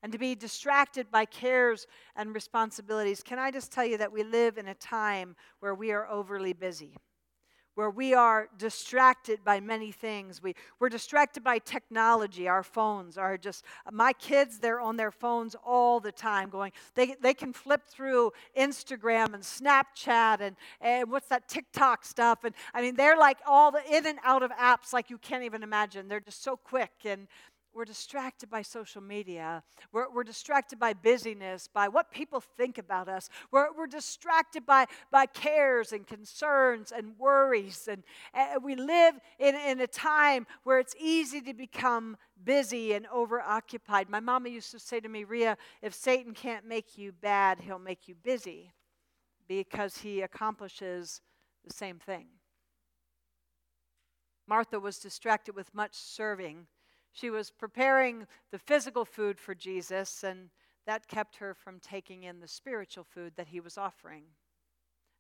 [0.03, 3.23] and to be distracted by cares and responsibilities.
[3.23, 6.53] Can I just tell you that we live in a time where we are overly
[6.53, 6.95] busy?
[7.75, 10.41] Where we are distracted by many things.
[10.41, 12.47] We, we're distracted by technology.
[12.47, 17.15] Our phones are just, my kids, they're on their phones all the time going, they,
[17.21, 22.45] they can flip through Instagram and Snapchat and, and what's that TikTok stuff.
[22.45, 25.43] And I mean, they're like all the in and out of apps like you can't
[25.43, 26.07] even imagine.
[26.07, 26.91] They're just so quick.
[27.05, 27.27] And,
[27.73, 29.63] we're distracted by social media.
[29.91, 33.30] We're, we're distracted by busyness, by what people think about us.
[33.51, 37.88] We're, we're distracted by, by cares and concerns and worries.
[37.89, 38.03] And,
[38.34, 44.10] and we live in, in a time where it's easy to become busy and overoccupied.
[44.10, 47.80] My mama used to say to me, Ria, if Satan can't make you bad, he'll
[47.80, 48.71] make you busy
[49.47, 51.21] because he accomplishes
[51.65, 52.27] the same thing.
[54.47, 56.67] Martha was distracted with much serving
[57.17, 60.49] she was preparing the physical food for Jesus, and
[60.86, 64.23] that kept her from taking in the spiritual food that he was offering.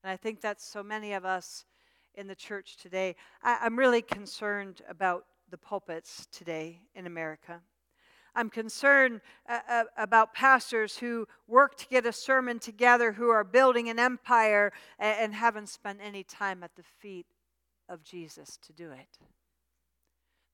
[0.03, 1.65] And I think that's so many of us
[2.13, 3.15] in the church today.
[3.41, 7.61] I, am really concerned about the pulpits today in America.
[8.35, 13.43] I'm concerned uh, uh, about pastors who work to get a sermon together, who are
[13.43, 17.25] building an empire and, and haven't spent any time at the feet
[17.89, 19.17] of Jesus to do it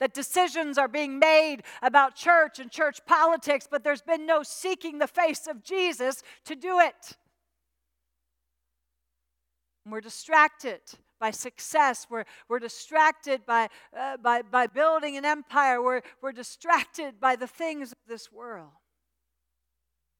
[0.03, 4.99] that decisions are being made about church and church politics, but there's been no seeking
[4.99, 7.15] the face of Jesus to do it.
[9.85, 10.81] we're distracted
[11.21, 12.05] by success.
[12.09, 15.81] We're, we're distracted by, uh, by, by building an empire.
[15.81, 18.71] We're, we're distracted by the things of this world.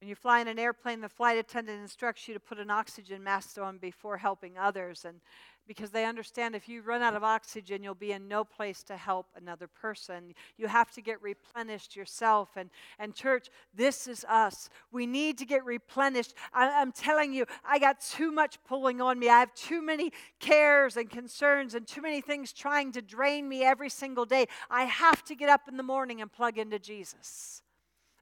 [0.00, 3.22] When you fly in an airplane, the flight attendant instructs you to put an oxygen
[3.22, 5.04] mask on before helping others.
[5.04, 5.20] And,
[5.66, 8.96] because they understand if you run out of oxygen, you'll be in no place to
[8.96, 10.34] help another person.
[10.56, 12.50] You have to get replenished yourself.
[12.56, 14.68] And, and church, this is us.
[14.92, 16.34] We need to get replenished.
[16.52, 19.28] I, I'm telling you, I got too much pulling on me.
[19.28, 23.64] I have too many cares and concerns and too many things trying to drain me
[23.64, 24.46] every single day.
[24.70, 27.63] I have to get up in the morning and plug into Jesus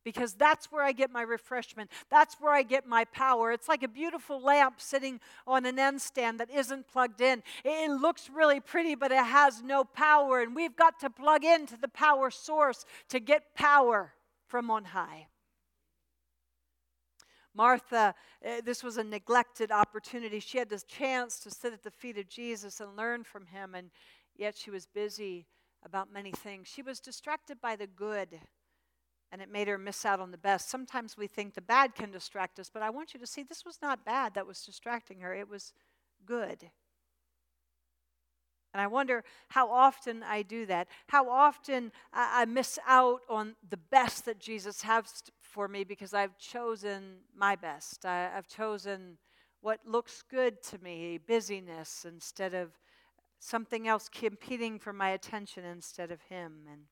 [0.04, 1.90] because that's where I get my refreshment.
[2.10, 3.52] That's where I get my power.
[3.52, 7.42] It's like a beautiful lamp sitting on an end stand that isn't plugged in.
[7.64, 10.40] It looks really pretty, but it has no power.
[10.40, 14.12] And we've got to plug into the power source to get power
[14.46, 15.28] from on high.
[17.54, 18.14] Martha,
[18.46, 20.40] uh, this was a neglected opportunity.
[20.40, 23.74] She had this chance to sit at the feet of Jesus and learn from him,
[23.74, 23.90] and
[24.36, 25.46] yet she was busy
[25.84, 26.68] about many things.
[26.68, 28.40] She was distracted by the good
[29.32, 30.68] and it made her miss out on the best.
[30.68, 33.64] Sometimes we think the bad can distract us, but I want you to see this
[33.64, 35.72] was not bad that was distracting her, it was
[36.26, 36.70] good.
[38.74, 43.76] And I wonder how often I do that, how often I, miss out on the
[43.76, 48.06] best that Jesus has for me because I've chosen my best.
[48.06, 49.18] I, I've chosen
[49.60, 52.70] what looks good to me, busyness, instead of
[53.38, 56.66] something else competing for my attention instead of Him.
[56.70, 56.82] And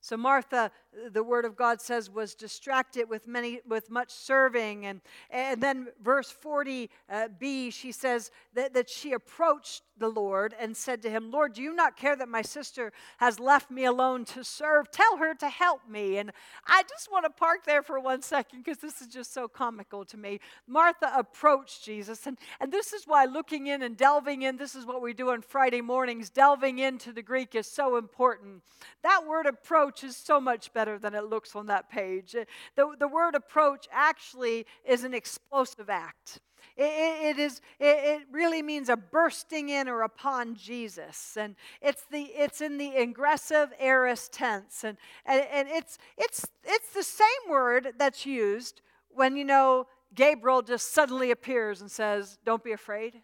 [0.00, 0.70] So Martha,
[1.10, 4.86] the word of God says, was distracted with many with much serving.
[4.86, 10.76] And, and then verse 40b, uh, she says that, that she approached the Lord and
[10.76, 14.24] said to him, Lord, do you not care that my sister has left me alone
[14.26, 14.90] to serve?
[14.90, 16.18] Tell her to help me.
[16.18, 16.30] And
[16.66, 20.04] I just want to park there for one second because this is just so comical
[20.06, 20.38] to me.
[20.66, 24.86] Martha approached Jesus, and, and this is why looking in and delving in, this is
[24.86, 28.62] what we do on Friday mornings, delving into the Greek is so important.
[29.02, 32.34] That word approach is so much better than it looks on that page.
[32.76, 36.40] The, the word approach actually is an explosive act.
[36.76, 41.36] It, it, is, it really means a bursting in or upon Jesus.
[41.36, 44.84] And it's, the, it's in the ingressive aorist tense.
[44.84, 44.96] And,
[45.26, 50.94] and, and it's, it's, it's the same word that's used when, you know, Gabriel just
[50.94, 53.22] suddenly appears and says, Don't be afraid.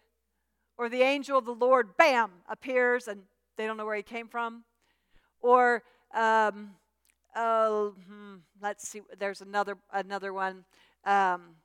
[0.77, 3.21] Or the angel of the Lord, bam, appears and
[3.57, 4.65] they don't know where he came from.
[5.39, 5.83] Or,
[6.15, 6.71] um,
[7.35, 10.65] oh, hmm, let's see, there's another, another one.
[11.05, 11.55] Um,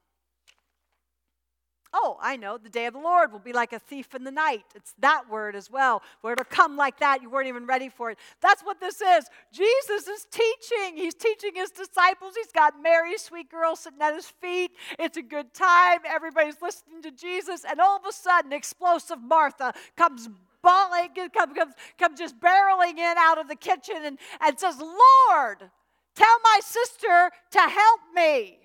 [1.92, 4.30] Oh, I know, the day of the Lord will be like a thief in the
[4.30, 4.62] night.
[4.76, 7.20] It's that word as well, where it'll come like that.
[7.20, 8.18] You weren't even ready for it.
[8.40, 9.24] That's what this is.
[9.52, 10.96] Jesus is teaching.
[10.96, 12.34] He's teaching his disciples.
[12.36, 14.70] He's got Mary, sweet girl, sitting at his feet.
[15.00, 15.98] It's a good time.
[16.08, 17.64] Everybody's listening to Jesus.
[17.68, 20.28] And all of a sudden, explosive Martha comes
[20.62, 25.70] bawling, comes, just barreling in out of the kitchen and, and says, Lord,
[26.14, 28.59] tell my sister to help me.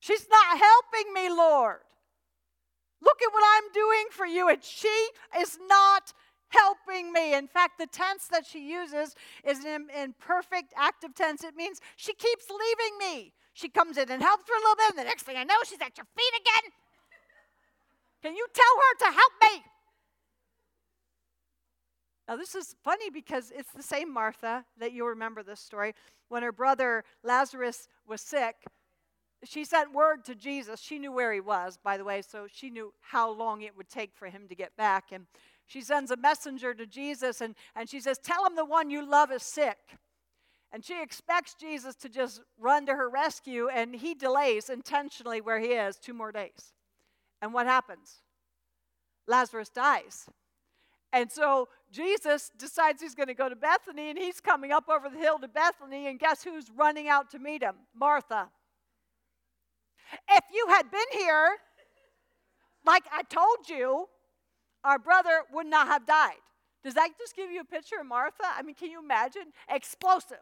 [0.00, 1.78] She's not helping me, Lord.
[3.00, 4.48] Look at what I'm doing for you.
[4.48, 5.08] And she
[5.38, 6.12] is not
[6.48, 7.34] helping me.
[7.34, 11.44] In fact, the tense that she uses is imperfect active tense.
[11.44, 13.32] It means she keeps leaving me.
[13.54, 15.56] She comes in and helps for a little bit, and the next thing I know,
[15.64, 16.72] she's at your feet again.
[18.22, 19.64] Can you tell her to help me?
[22.28, 25.92] Now, this is funny because it's the same Martha that you'll remember this story.
[26.28, 28.54] When her brother Lazarus was sick,
[29.44, 30.80] she sent word to Jesus.
[30.80, 33.88] She knew where he was, by the way, so she knew how long it would
[33.88, 35.10] take for him to get back.
[35.10, 35.26] And
[35.66, 39.04] she sends a messenger to Jesus and, and she says, Tell him the one you
[39.04, 39.78] love is sick.
[40.72, 45.60] And she expects Jesus to just run to her rescue, and he delays intentionally where
[45.60, 46.72] he is two more days.
[47.42, 48.22] And what happens?
[49.26, 50.26] Lazarus dies.
[51.12, 55.10] And so Jesus decides he's going to go to Bethany, and he's coming up over
[55.10, 57.74] the hill to Bethany, and guess who's running out to meet him?
[57.94, 58.48] Martha.
[60.30, 61.56] If you had been here,
[62.86, 64.08] like I told you,
[64.84, 66.40] our brother would not have died.
[66.82, 68.44] Does that just give you a picture of Martha?
[68.56, 69.52] I mean, can you imagine?
[69.68, 70.38] Explosive.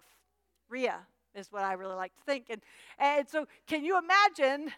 [0.69, 1.01] Ria
[1.35, 2.47] is what I really like to think.
[2.49, 2.61] And,
[2.99, 4.73] and so, can you imagine?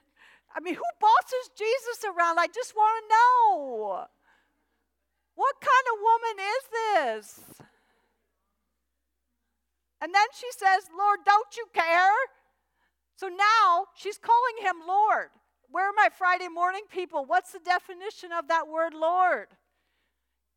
[0.54, 2.38] I mean, who bosses Jesus around?
[2.38, 4.06] I just want to know.
[5.34, 7.40] What kind of woman is this?
[10.02, 12.12] And then she says, Lord, don't you care?
[13.16, 15.28] So now she's calling him Lord.
[15.70, 17.24] Where are my Friday morning people?
[17.24, 19.46] What's the definition of that word Lord?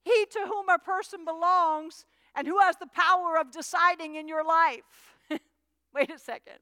[0.04, 2.06] He to whom a person belongs
[2.36, 5.16] and who has the power of deciding in your life.
[5.94, 6.60] Wait a second.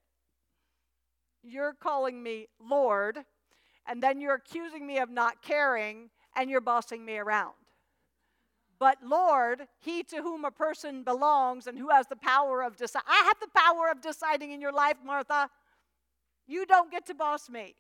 [1.44, 3.20] You're calling me Lord,
[3.86, 7.54] and then you're accusing me of not caring, and you're bossing me around.
[8.80, 13.08] But Lord, he to whom a person belongs and who has the power of deciding.
[13.08, 15.50] I have the power of deciding in your life, Martha.
[16.48, 17.76] You don't get to boss me.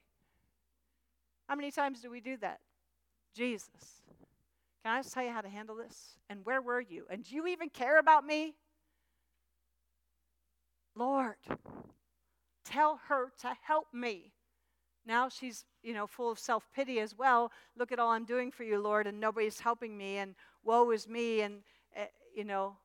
[1.49, 2.59] How many times do we do that?
[3.35, 4.03] Jesus,
[4.83, 6.17] can I just tell you how to handle this?
[6.29, 7.05] And where were you?
[7.09, 8.55] And do you even care about me?
[10.95, 11.35] Lord,
[12.63, 14.33] tell her to help me.
[15.05, 17.51] Now she's, you know, full of self pity as well.
[17.77, 21.07] Look at all I'm doing for you, Lord, and nobody's helping me, and woe is
[21.07, 21.41] me.
[21.41, 21.63] And,
[21.97, 22.77] uh, you know,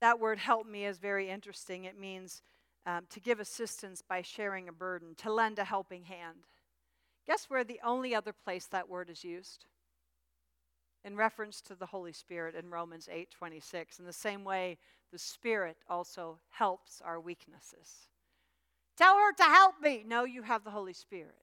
[0.00, 1.84] that word help me is very interesting.
[1.84, 2.42] It means
[2.86, 6.46] um, to give assistance by sharing a burden, to lend a helping hand.
[7.26, 9.66] Guess where the only other place that word is used?
[11.04, 13.98] In reference to the Holy Spirit in Romans 8:26.
[13.98, 14.78] In the same way,
[15.10, 18.08] the Spirit also helps our weaknesses.
[18.98, 20.02] Tell her to help me.
[20.04, 21.34] No, you have the Holy Spirit.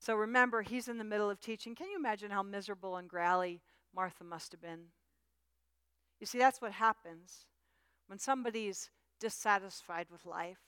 [0.00, 1.76] So remember, he's in the middle of teaching.
[1.76, 3.62] Can you imagine how miserable and growly
[3.94, 4.86] Martha must have been?
[6.18, 7.46] You see, that's what happens
[8.08, 10.58] when somebody's dissatisfied with life.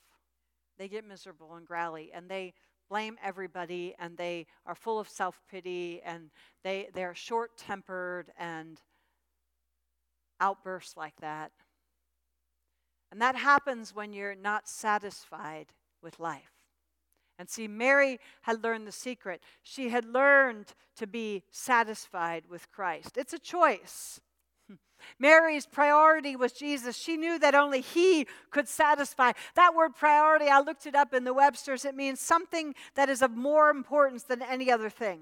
[0.77, 2.53] They get miserable and growly and they
[2.89, 6.31] blame everybody and they are full of self pity and
[6.63, 8.81] they, they're short tempered and
[10.39, 11.51] outbursts like that.
[13.11, 15.67] And that happens when you're not satisfied
[16.01, 16.51] with life.
[17.39, 19.41] And see, Mary had learned the secret.
[19.61, 23.17] She had learned to be satisfied with Christ.
[23.17, 24.19] It's a choice.
[25.19, 26.97] Mary's priority was Jesus.
[26.97, 29.33] She knew that only He could satisfy.
[29.55, 31.85] That word priority, I looked it up in the Webster's.
[31.85, 35.19] It means something that is of more importance than any other thing.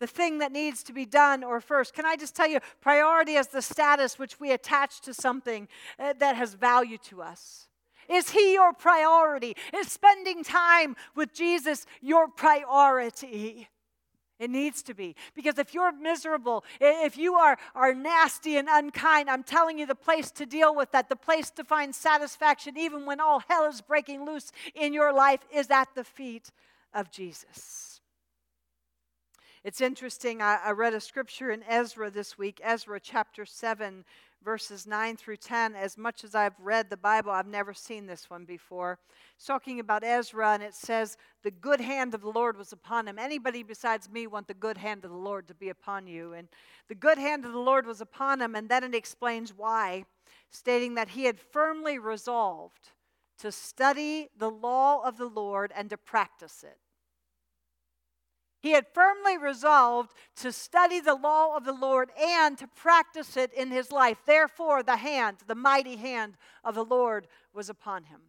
[0.00, 1.94] The thing that needs to be done or first.
[1.94, 5.68] Can I just tell you, priority is the status which we attach to something
[5.98, 7.68] uh, that has value to us.
[8.08, 9.56] Is He your priority?
[9.74, 13.68] Is spending time with Jesus your priority?
[14.38, 15.16] It needs to be.
[15.34, 19.96] Because if you're miserable, if you are, are nasty and unkind, I'm telling you the
[19.96, 23.80] place to deal with that, the place to find satisfaction, even when all hell is
[23.80, 26.52] breaking loose in your life, is at the feet
[26.94, 27.87] of Jesus.
[29.64, 30.40] It's interesting.
[30.40, 34.04] I, I read a scripture in Ezra this week, Ezra chapter 7,
[34.44, 35.74] verses 9 through 10.
[35.74, 39.00] As much as I've read the Bible, I've never seen this one before.
[39.34, 43.08] It's talking about Ezra, and it says, The good hand of the Lord was upon
[43.08, 43.18] him.
[43.18, 46.34] Anybody besides me want the good hand of the Lord to be upon you?
[46.34, 46.48] And
[46.88, 50.04] the good hand of the Lord was upon him, and then it explains why,
[50.50, 52.90] stating that he had firmly resolved
[53.40, 56.78] to study the law of the Lord and to practice it.
[58.60, 63.52] He had firmly resolved to study the law of the Lord and to practice it
[63.52, 64.18] in his life.
[64.26, 68.20] Therefore, the hand, the mighty hand of the Lord was upon him.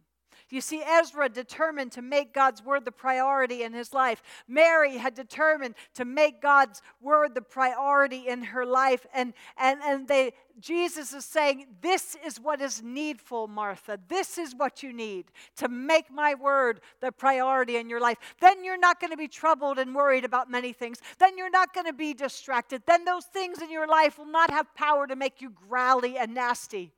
[0.50, 4.20] You see, Ezra determined to make God's word the priority in his life.
[4.48, 9.06] Mary had determined to make God's word the priority in her life.
[9.14, 14.00] And, and, and they, Jesus is saying, This is what is needful, Martha.
[14.08, 15.26] This is what you need
[15.56, 18.18] to make my word the priority in your life.
[18.40, 20.98] Then you're not going to be troubled and worried about many things.
[21.20, 22.82] Then you're not going to be distracted.
[22.88, 26.34] Then those things in your life will not have power to make you growly and
[26.34, 26.92] nasty.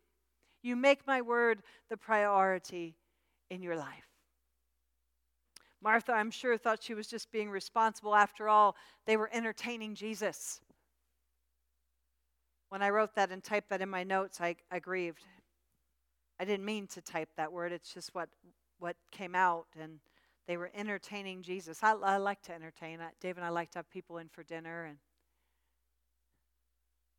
[0.62, 2.96] You make my word the priority
[3.53, 4.09] in your life.
[5.82, 8.14] Martha, I'm sure, thought she was just being responsible.
[8.14, 8.76] After all,
[9.07, 10.61] they were entertaining Jesus.
[12.70, 15.24] When I wrote that and typed that in my notes, I, I grieved.
[16.40, 18.30] I didn't mean to type that word, it's just what,
[18.78, 19.66] what came out.
[19.78, 19.98] And
[20.46, 21.80] they were entertaining Jesus.
[21.82, 23.00] I, I like to entertain.
[23.00, 24.84] I, Dave and I like to have people in for dinner.
[24.84, 24.96] And,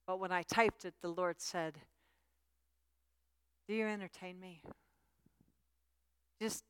[0.07, 1.77] but when I typed it, the Lord said,
[3.67, 4.63] Do you entertain me?
[6.41, 6.63] Just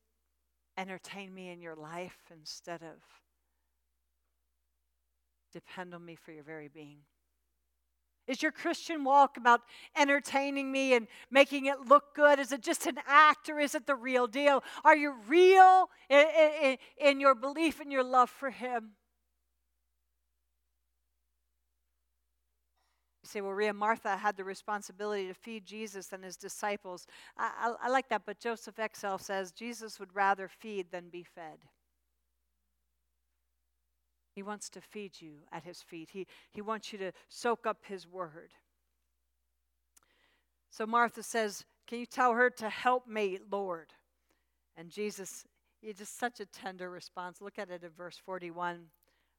[0.78, 3.00] entertain me in your life instead of
[5.52, 7.00] depend on me for your very being.
[8.26, 9.62] Is your Christian walk about
[9.98, 12.40] entertaining me and making it look good?
[12.40, 14.64] Is it just an act or is it the real deal?
[14.86, 16.26] Are you real in,
[16.62, 18.92] in, in your belief and your love for Him?
[23.34, 27.08] Say, well, Ria Martha had the responsibility to feed Jesus and his disciples.
[27.36, 31.24] I, I, I like that, but Joseph Exell says Jesus would rather feed than be
[31.24, 31.58] fed.
[34.36, 37.78] He wants to feed you at his feet, he, he wants you to soak up
[37.88, 38.52] his word.
[40.70, 43.94] So Martha says, Can you tell her to help me, Lord?
[44.78, 45.44] And Jesus,
[45.82, 47.42] he just such a tender response.
[47.42, 48.90] Look at it in verse 41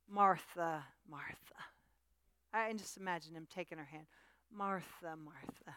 [0.08, 1.73] Martha, Martha.
[2.54, 4.06] I can just imagine him taking her hand.
[4.52, 5.76] Martha, Martha.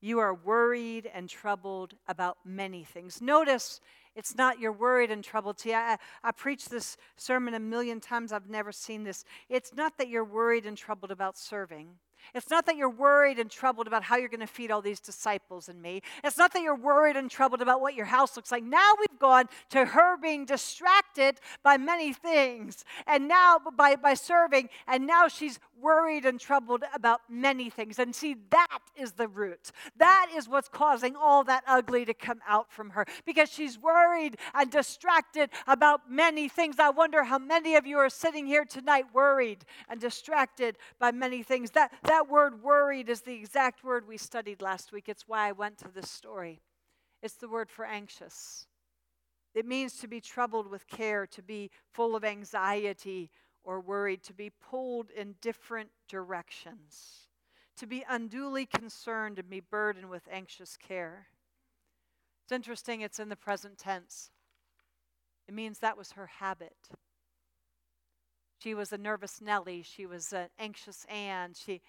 [0.00, 3.20] You are worried and troubled about many things.
[3.20, 3.80] Notice
[4.14, 5.58] it's not you're worried and troubled.
[5.58, 8.32] See, I, I preached this sermon a million times.
[8.32, 9.24] I've never seen this.
[9.48, 11.88] It's not that you're worried and troubled about serving.
[12.34, 15.00] It's not that you're worried and troubled about how you're going to feed all these
[15.00, 16.02] disciples and me.
[16.24, 18.64] It's not that you're worried and troubled about what your house looks like.
[18.64, 24.68] Now we've gone to her being distracted by many things and now by, by serving,
[24.86, 27.98] and now she's worried and troubled about many things.
[27.98, 29.70] And see, that is the root.
[29.96, 34.36] That is what's causing all that ugly to come out from her because she's worried
[34.54, 36.76] and distracted about many things.
[36.78, 41.42] I wonder how many of you are sitting here tonight worried and distracted by many
[41.42, 41.70] things.
[41.72, 45.08] That, that word worried is the exact word we studied last week.
[45.08, 46.60] It's why I went to this story.
[47.22, 48.66] It's the word for anxious.
[49.54, 53.30] It means to be troubled with care, to be full of anxiety
[53.62, 57.28] or worried, to be pulled in different directions,
[57.76, 61.26] to be unduly concerned and be burdened with anxious care.
[62.44, 64.30] It's interesting, it's in the present tense.
[65.46, 66.76] It means that was her habit.
[68.60, 69.82] She was a nervous Nellie.
[69.82, 71.54] She was an anxious Anne.
[71.54, 71.80] She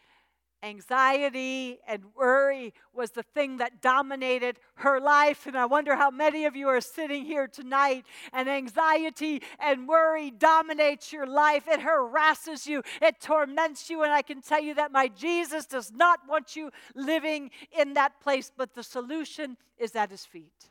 [0.61, 5.47] Anxiety and worry was the thing that dominated her life.
[5.47, 8.03] And I wonder how many of you are sitting here tonight
[8.33, 11.63] and anxiety and worry dominates your life.
[11.67, 14.03] It harasses you, it torments you.
[14.03, 18.19] And I can tell you that my Jesus does not want you living in that
[18.19, 20.69] place, but the solution is at his feet.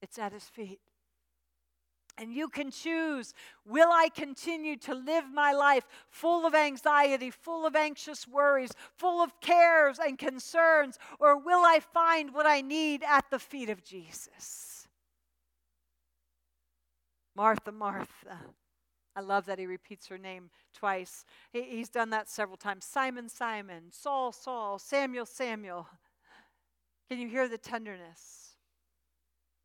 [0.00, 0.80] It's at his feet.
[2.16, 3.34] And you can choose
[3.66, 9.20] will I continue to live my life full of anxiety, full of anxious worries, full
[9.20, 13.82] of cares and concerns, or will I find what I need at the feet of
[13.82, 14.86] Jesus?
[17.34, 18.38] Martha, Martha.
[19.16, 21.24] I love that he repeats her name twice.
[21.52, 22.84] he's done that several times.
[22.84, 25.88] Simon, Simon, Saul, Saul, Samuel, Samuel.
[27.08, 28.43] Can you hear the tenderness?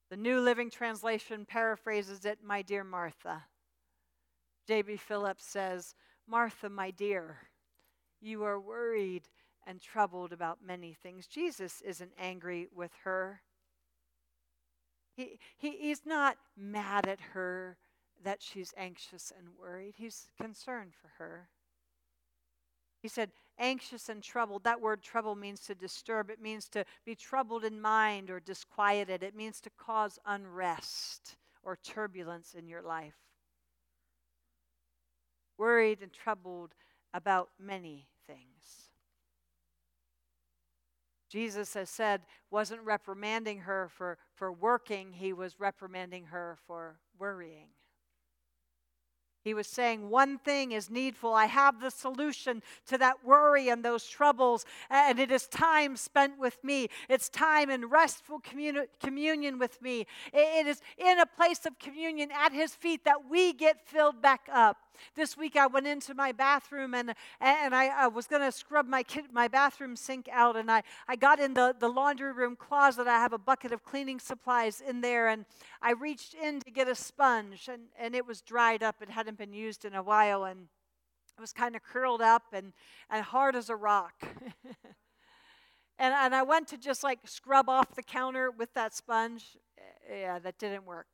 [0.09, 3.43] The New Living Translation paraphrases it, My dear Martha.
[4.67, 4.97] J.B.
[4.97, 5.93] Phillips says,
[6.27, 7.37] Martha, my dear,
[8.19, 9.23] you are worried
[9.67, 11.27] and troubled about many things.
[11.27, 13.41] Jesus isn't angry with her.
[15.15, 17.77] He, he, he's not mad at her
[18.23, 19.93] that she's anxious and worried.
[19.97, 21.49] He's concerned for her.
[23.01, 24.63] He said, anxious and troubled.
[24.63, 29.21] That word trouble means to disturb, it means to be troubled in mind or disquieted,
[29.21, 33.17] it means to cause unrest or turbulence in your life.
[35.57, 36.73] Worried and troubled
[37.13, 38.89] about many things.
[41.29, 47.67] Jesus has said, wasn't reprimanding her for, for working, he was reprimanding her for worrying.
[49.49, 51.33] He was saying, One thing is needful.
[51.33, 56.37] I have the solution to that worry and those troubles, and it is time spent
[56.37, 56.89] with me.
[57.09, 60.05] It's time in restful communi- communion with me.
[60.31, 64.47] It is in a place of communion at His feet that we get filled back
[64.53, 64.77] up.
[65.15, 68.87] This week I went into my bathroom and, and I, I was going to scrub
[68.87, 70.55] my, my bathroom sink out.
[70.55, 73.07] And I, I got in the, the laundry room closet.
[73.07, 75.29] I have a bucket of cleaning supplies in there.
[75.29, 75.45] And
[75.81, 78.97] I reached in to get a sponge and, and it was dried up.
[79.01, 80.43] It hadn't been used in a while.
[80.43, 80.67] And
[81.35, 82.73] it was kind of curled up and,
[83.09, 84.13] and hard as a rock.
[85.97, 89.57] and, and I went to just like scrub off the counter with that sponge.
[89.79, 91.07] Eh, yeah, that didn't work.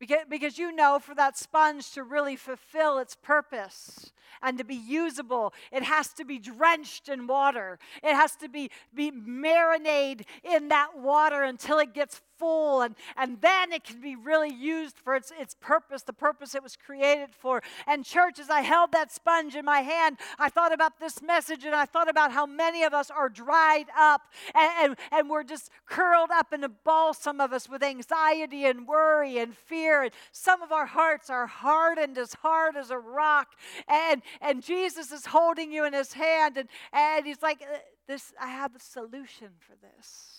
[0.00, 4.76] Because, because you know, for that sponge to really fulfill its purpose and to be
[4.76, 7.78] usable, it has to be drenched in water.
[8.04, 13.40] It has to be, be marinated in that water until it gets full and, and
[13.40, 17.30] then it can be really used for its, its purpose, the purpose it was created
[17.32, 17.62] for.
[17.86, 21.64] And, church, as I held that sponge in my hand, I thought about this message
[21.64, 24.22] and I thought about how many of us are dried up
[24.54, 28.64] and, and, and we're just curled up in a ball, some of us with anxiety
[28.66, 30.04] and worry and fear.
[30.04, 33.48] And some of our hearts are hardened as hard as a rock.
[33.88, 38.32] And, and Jesus is holding you in his hand and, and he's like, uh, this,
[38.40, 40.37] I have a solution for this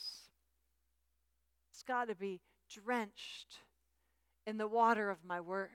[1.89, 2.39] got to be
[2.71, 3.57] drenched
[4.45, 5.69] in the water of my word.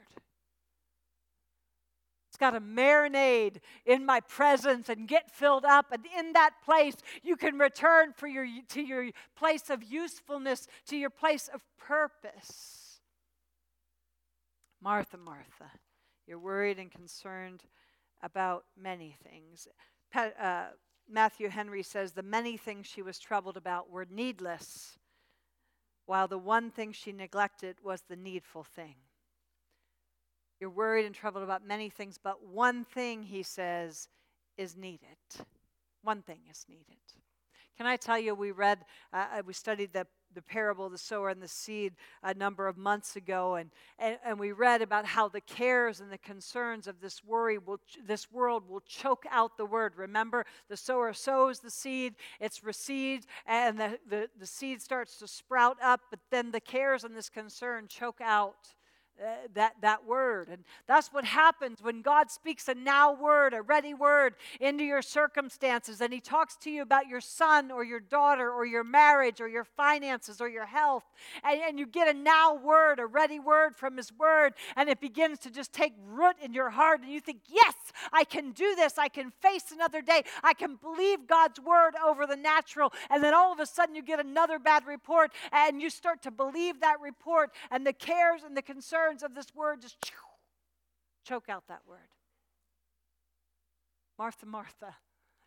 [2.29, 5.87] It's got to marinate in my presence and get filled up.
[5.91, 6.95] And in that place,
[7.25, 13.01] you can return for your, to your place of usefulness, to your place of purpose.
[14.81, 15.71] Martha, Martha,
[16.29, 17.65] you're worried and concerned
[18.23, 19.67] about many things.
[20.15, 20.67] Uh,
[21.11, 24.97] Matthew Henry says the many things she was troubled about were needless
[26.07, 28.95] while the one thing she neglected was the needful thing.
[30.61, 34.09] You're worried and troubled about many things, but one thing, he says,
[34.57, 35.17] is needed.
[36.03, 36.97] One thing is needed.
[37.77, 40.99] Can I tell you, we read, uh, uh we studied the the parable of the
[40.99, 45.07] sower and the seed a number of months ago, and, and, and we read about
[45.07, 49.57] how the cares and the concerns of this worry will this world will choke out
[49.57, 49.95] the word.
[49.97, 55.29] Remember, the sower sows the seed, it's received, and the, the, the seed starts to
[55.29, 58.75] sprout up, but then the cares and this concern choke out
[59.23, 60.49] uh, that, that word.
[60.49, 65.03] And that's what happens when God speaks a now word, a ready word into your
[65.03, 69.41] circumstances, and He talks to you about your son or your daughter or your marriage
[69.41, 71.05] or your finances or your health.
[71.45, 75.01] And, and you get a now word, a ready word from His word, and it
[75.01, 77.01] begins to just take root in your heart.
[77.01, 77.75] And you think, yes,
[78.13, 78.99] I can do this.
[78.99, 80.25] I can face another day.
[80.43, 82.93] I can believe God's word over the natural.
[83.11, 86.33] And then all of a sudden, you get another bad report, and you start to
[86.33, 89.97] believe that report, and the cares and the concerns of this word just
[91.25, 91.99] choke out that word.
[94.19, 94.95] Martha, Martha,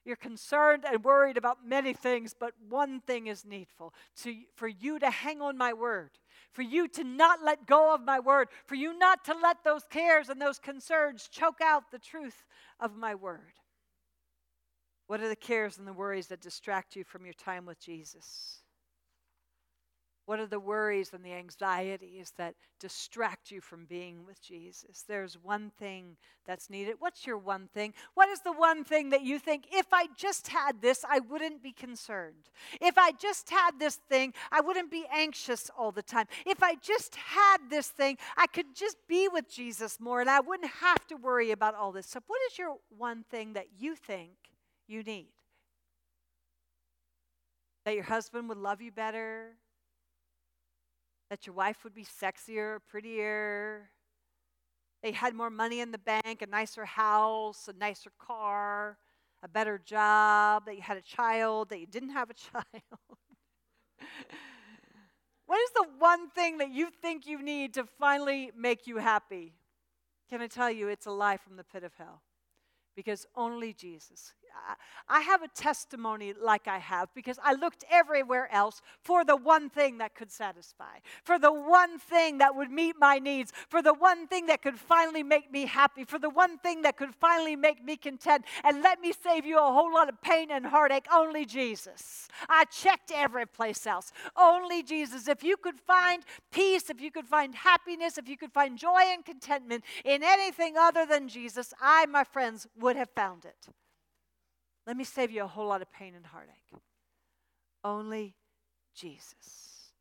[0.05, 3.93] you're concerned and worried about many things, but one thing is needful
[4.23, 6.11] to, for you to hang on my word,
[6.53, 9.83] for you to not let go of my word, for you not to let those
[9.89, 12.45] cares and those concerns choke out the truth
[12.79, 13.53] of my word.
[15.07, 18.63] What are the cares and the worries that distract you from your time with Jesus?
[20.27, 25.05] What are the worries and the anxieties that distract you from being with Jesus?
[25.07, 26.95] There's one thing that's needed.
[26.99, 27.93] What's your one thing?
[28.13, 31.63] What is the one thing that you think, if I just had this, I wouldn't
[31.63, 32.49] be concerned?
[32.81, 36.25] If I just had this thing, I wouldn't be anxious all the time.
[36.45, 40.41] If I just had this thing, I could just be with Jesus more and I
[40.41, 42.23] wouldn't have to worry about all this stuff.
[42.27, 44.31] What is your one thing that you think
[44.89, 45.29] you need?
[47.85, 49.53] That your husband would love you better?
[51.29, 53.89] That your wife would be sexier, prettier.
[55.03, 58.97] They had more money in the bank, a nicer house, a nicer car,
[59.43, 63.17] a better job, that you had a child, that you didn't have a child.
[65.45, 69.53] what is the one thing that you think you need to finally make you happy?
[70.29, 72.21] Can I tell you, it's a lie from the pit of hell
[72.95, 74.33] because only Jesus.
[75.09, 79.69] I have a testimony like I have because I looked everywhere else for the one
[79.69, 83.93] thing that could satisfy, for the one thing that would meet my needs, for the
[83.93, 87.55] one thing that could finally make me happy, for the one thing that could finally
[87.55, 91.07] make me content and let me save you a whole lot of pain and heartache.
[91.13, 92.27] Only Jesus.
[92.49, 94.11] I checked every place else.
[94.35, 95.27] Only Jesus.
[95.27, 99.01] If you could find peace, if you could find happiness, if you could find joy
[99.07, 103.67] and contentment in anything other than Jesus, I, my friends, would have found it.
[104.87, 106.55] Let me save you a whole lot of pain and heartache.
[107.83, 108.35] Only
[108.95, 109.91] Jesus.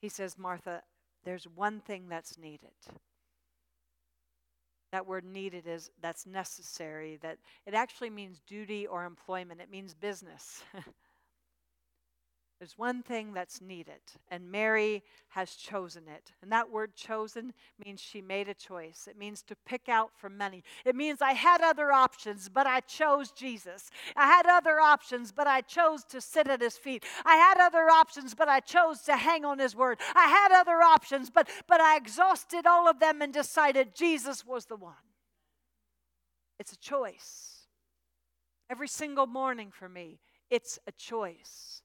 [0.00, 0.82] He says, Martha,
[1.24, 2.70] there's one thing that's needed.
[4.92, 9.94] That word needed is that's necessary, that it actually means duty or employment, it means
[9.94, 10.62] business.
[12.58, 14.00] There's one thing that's needed,
[14.32, 16.32] and Mary has chosen it.
[16.42, 17.52] And that word chosen
[17.84, 19.06] means she made a choice.
[19.08, 20.64] It means to pick out from many.
[20.84, 23.90] It means I had other options, but I chose Jesus.
[24.16, 27.04] I had other options, but I chose to sit at his feet.
[27.24, 30.00] I had other options, but I chose to hang on his word.
[30.16, 34.66] I had other options, but, but I exhausted all of them and decided Jesus was
[34.66, 34.94] the one.
[36.58, 37.68] It's a choice.
[38.68, 40.18] Every single morning for me,
[40.50, 41.77] it's a choice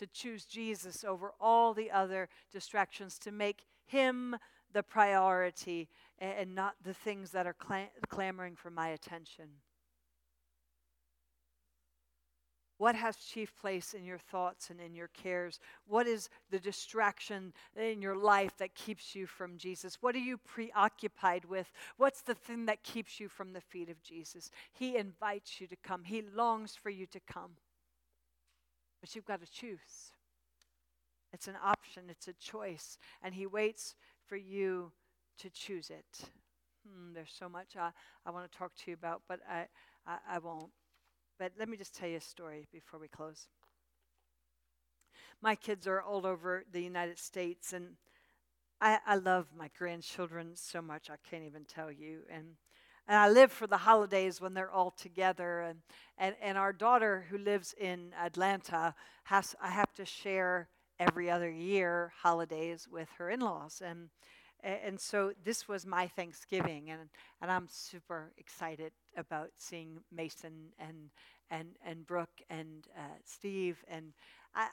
[0.00, 4.34] to choose Jesus over all the other distractions, to make Him
[4.72, 5.88] the priority
[6.18, 7.56] and not the things that are
[8.08, 9.44] clamoring for my attention.
[12.78, 15.60] What has chief place in your thoughts and in your cares?
[15.86, 19.98] What is the distraction in your life that keeps you from Jesus?
[20.00, 21.70] What are you preoccupied with?
[21.98, 24.50] What's the thing that keeps you from the feet of Jesus?
[24.72, 27.50] He invites you to come, He longs for you to come.
[29.00, 30.12] But you've got to choose.
[31.32, 32.98] It's an option, it's a choice.
[33.22, 33.94] And He waits
[34.26, 34.92] for you
[35.38, 36.28] to choose it.
[36.86, 37.90] Hmm, there's so much I,
[38.26, 39.66] I want to talk to you about, but I,
[40.06, 40.70] I, I won't.
[41.38, 43.48] But let me just tell you a story before we close.
[45.40, 47.96] My kids are all over the United States, and
[48.80, 52.20] I, I love my grandchildren so much, I can't even tell you.
[52.30, 52.56] And
[53.10, 55.62] and I live for the holidays when they're all together.
[55.62, 55.80] And,
[56.16, 58.94] and, and our daughter, who lives in Atlanta,
[59.24, 60.68] has, I have to share
[61.00, 63.82] every other year holidays with her in laws.
[63.84, 64.10] And,
[64.62, 67.08] and so this was my Thanksgiving, and,
[67.42, 71.10] and I'm super excited about seeing Mason and,
[71.50, 73.82] and, and Brooke and uh, Steve.
[73.88, 74.12] And
[74.54, 74.68] I,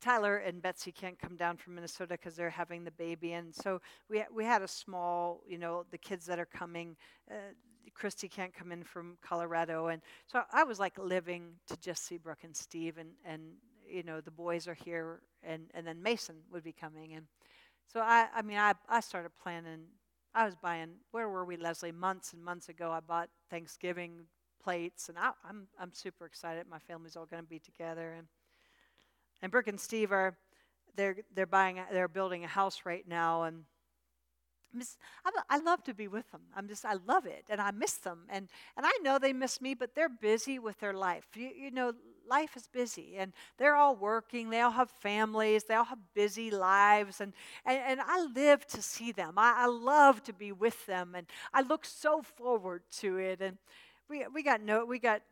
[0.00, 3.80] Tyler and Betsy can't come down from Minnesota because they're having the baby, and so
[4.08, 6.96] we we had a small, you know, the kids that are coming.
[7.30, 7.52] Uh,
[7.94, 12.16] Christy can't come in from Colorado, and so I was like living to just see
[12.16, 13.42] Brooke and Steve, and and
[13.88, 17.26] you know the boys are here, and and then Mason would be coming, and
[17.92, 19.86] so I I mean I I started planning.
[20.34, 21.90] I was buying where were we, Leslie?
[21.90, 24.26] Months and months ago, I bought Thanksgiving
[24.62, 26.66] plates, and I, I'm I'm super excited.
[26.68, 28.28] My family's all going to be together, and
[29.42, 30.36] and Brooke and Steve are
[30.96, 33.64] they're they're buying they're building a house right now and
[34.76, 34.98] just,
[35.48, 36.42] I love to be with them.
[36.54, 39.60] I'm just, I love it, and I miss them, and and I know they miss
[39.60, 41.24] me, but they're busy with their life.
[41.34, 41.92] You, you know,
[42.28, 44.50] life is busy, and they're all working.
[44.50, 45.64] They all have families.
[45.64, 47.32] They all have busy lives, and
[47.64, 49.34] and, and I live to see them.
[49.36, 53.40] I, I love to be with them, and I look so forward to it.
[53.40, 53.58] And
[54.08, 55.22] we we got no we got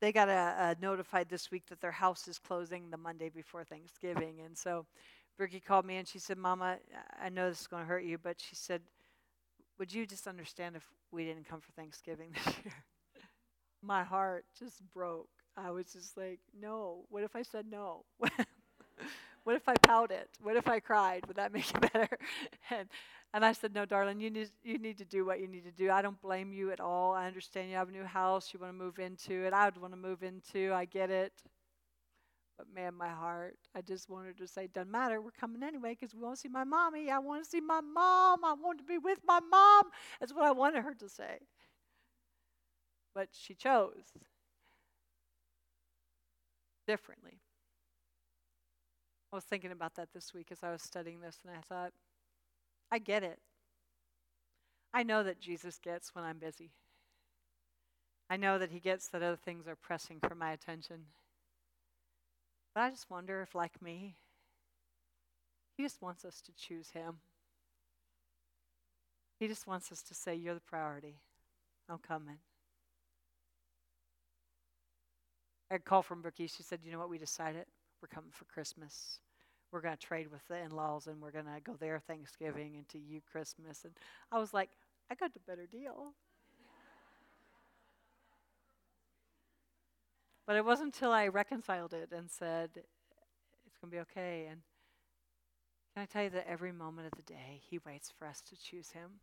[0.00, 4.40] they got a, notified this week that their house is closing the Monday before Thanksgiving.
[4.44, 4.86] And so
[5.36, 6.78] Bricky called me and she said, Mama,
[7.22, 8.80] I know this is going to hurt you, but she said,
[9.78, 12.74] Would you just understand if we didn't come for Thanksgiving this year?
[13.82, 15.28] My heart just broke.
[15.56, 17.04] I was just like, No.
[17.10, 18.04] What if I said no?
[19.44, 20.28] what if I pouted?
[20.42, 21.26] What if I cried?
[21.26, 22.18] Would that make it better?
[22.70, 22.88] and
[23.32, 25.70] and I said, No, darling, you need, you need to do what you need to
[25.70, 25.90] do.
[25.90, 27.12] I don't blame you at all.
[27.12, 29.52] I understand you have a new house, you want to move into it.
[29.52, 31.32] I would want to move into, I get it.
[32.58, 35.20] But man, my heart, I just wanted to say, doesn't matter.
[35.22, 37.08] We're coming anyway because we want to see my mommy.
[37.08, 38.44] I want to see my mom.
[38.44, 39.84] I want to be with my mom.
[40.18, 41.38] That's what I wanted her to say.
[43.14, 44.12] But she chose
[46.86, 47.40] differently.
[49.32, 51.92] I was thinking about that this week as I was studying this, and I thought,
[52.90, 53.38] I get it.
[54.92, 56.72] I know that Jesus gets when I'm busy.
[58.28, 61.06] I know that he gets that other things are pressing for my attention.
[62.74, 64.16] But I just wonder if, like me,
[65.76, 67.16] he just wants us to choose him.
[69.38, 71.20] He just wants us to say, You're the priority.
[71.88, 72.38] I'm coming.
[75.70, 76.46] I had a call from Brookie.
[76.48, 77.10] She said, You know what?
[77.10, 77.66] We decided
[78.00, 79.20] we're coming for Christmas.
[79.72, 82.74] We're going to trade with the in laws and we're going to go there Thanksgiving
[82.76, 83.84] and to you Christmas.
[83.84, 83.94] And
[84.32, 84.70] I was like,
[85.10, 86.14] I got a better deal.
[90.46, 94.48] But it wasn't until I reconciled it and said, it's going to be okay.
[94.50, 94.62] And
[95.94, 98.60] can I tell you that every moment of the day, He waits for us to
[98.60, 99.20] choose Him?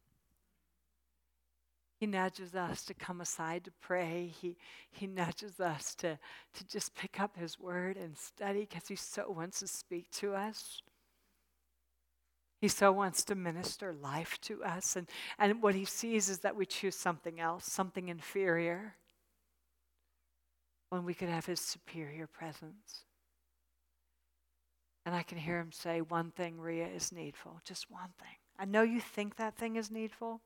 [2.00, 4.32] He nudges us to come aside to pray.
[4.40, 4.58] He,
[4.92, 6.20] he nudges us to,
[6.54, 10.34] to just pick up His word and study because He so wants to speak to
[10.34, 10.82] us.
[12.62, 14.96] He so wants to minister life to us.
[14.96, 15.08] And,
[15.40, 18.96] and what He sees is that we choose something else, something inferior
[20.90, 23.06] when we could have his superior presence.
[25.06, 27.62] And I can hear him say, One thing, Ria, is needful.
[27.64, 28.38] Just one thing.
[28.60, 30.42] I know you think that thing is needful.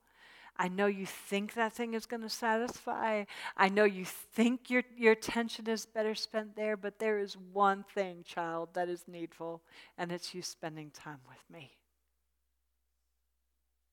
[0.58, 3.24] I know you think that thing is going to satisfy.
[3.58, 7.84] I know you think your, your attention is better spent there, but there is one
[7.96, 9.62] thing, child, that is needful,
[9.98, 11.72] and it's you spending time with me.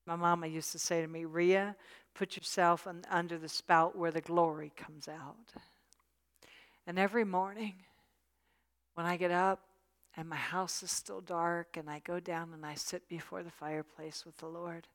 [0.05, 1.75] My mama used to say to me, Ria,
[2.13, 5.53] put yourself under the spout where the glory comes out.
[6.87, 7.75] And every morning,
[8.95, 9.61] when I get up
[10.17, 13.51] and my house is still dark and I go down and I sit before the
[13.51, 14.87] fireplace with the Lord,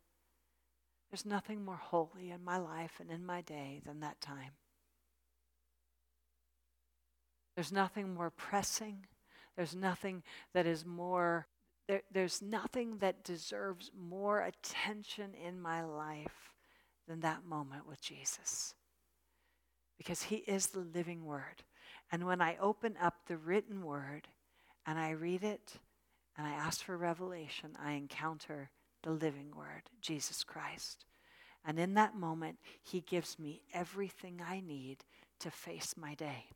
[1.14, 4.50] there's nothing more holy in my life and in my day than that time.
[7.54, 9.06] There's nothing more pressing.
[9.56, 11.46] There's nothing that is more,
[11.86, 16.52] there, there's nothing that deserves more attention in my life
[17.06, 18.74] than that moment with Jesus.
[19.96, 21.62] Because he is the living word.
[22.10, 24.26] And when I open up the written word
[24.84, 25.74] and I read it
[26.36, 28.70] and I ask for revelation, I encounter
[29.04, 31.04] the living word, Jesus Christ.
[31.64, 34.98] And in that moment, he gives me everything I need
[35.40, 36.46] to face my day.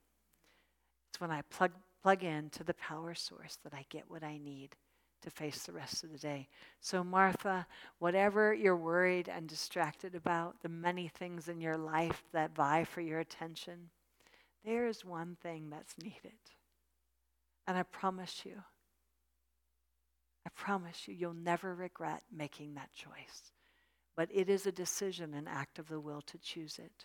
[1.09, 1.72] It's when I plug,
[2.03, 4.76] plug in to the power source that I get what I need
[5.22, 6.49] to face the rest of the day.
[6.80, 7.66] So, Martha,
[7.99, 13.01] whatever you're worried and distracted about, the many things in your life that vie for
[13.01, 13.90] your attention,
[14.64, 16.38] there is one thing that's needed.
[17.66, 18.62] And I promise you,
[20.49, 23.53] I promise you, you'll never regret making that choice.
[24.16, 27.05] But it is a decision, an act of the will to choose it.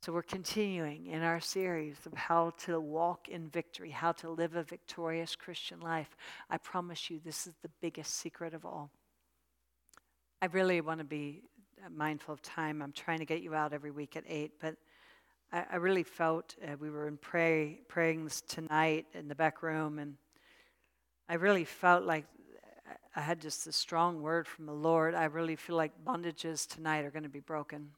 [0.00, 4.54] So we're continuing in our series of how to walk in victory, how to live
[4.54, 6.16] a victorious Christian life.
[6.48, 8.92] I promise you, this is the biggest secret of all.
[10.40, 11.42] I really want to be
[11.90, 12.82] mindful of time.
[12.82, 14.76] I'm trying to get you out every week at 8, but
[15.50, 19.64] I, I really felt uh, we were in pray, praying this tonight in the back
[19.64, 20.14] room, and
[21.28, 22.24] I really felt like
[23.14, 25.14] I had just a strong word from the Lord.
[25.14, 27.90] I really feel like bondages tonight are going to be broken.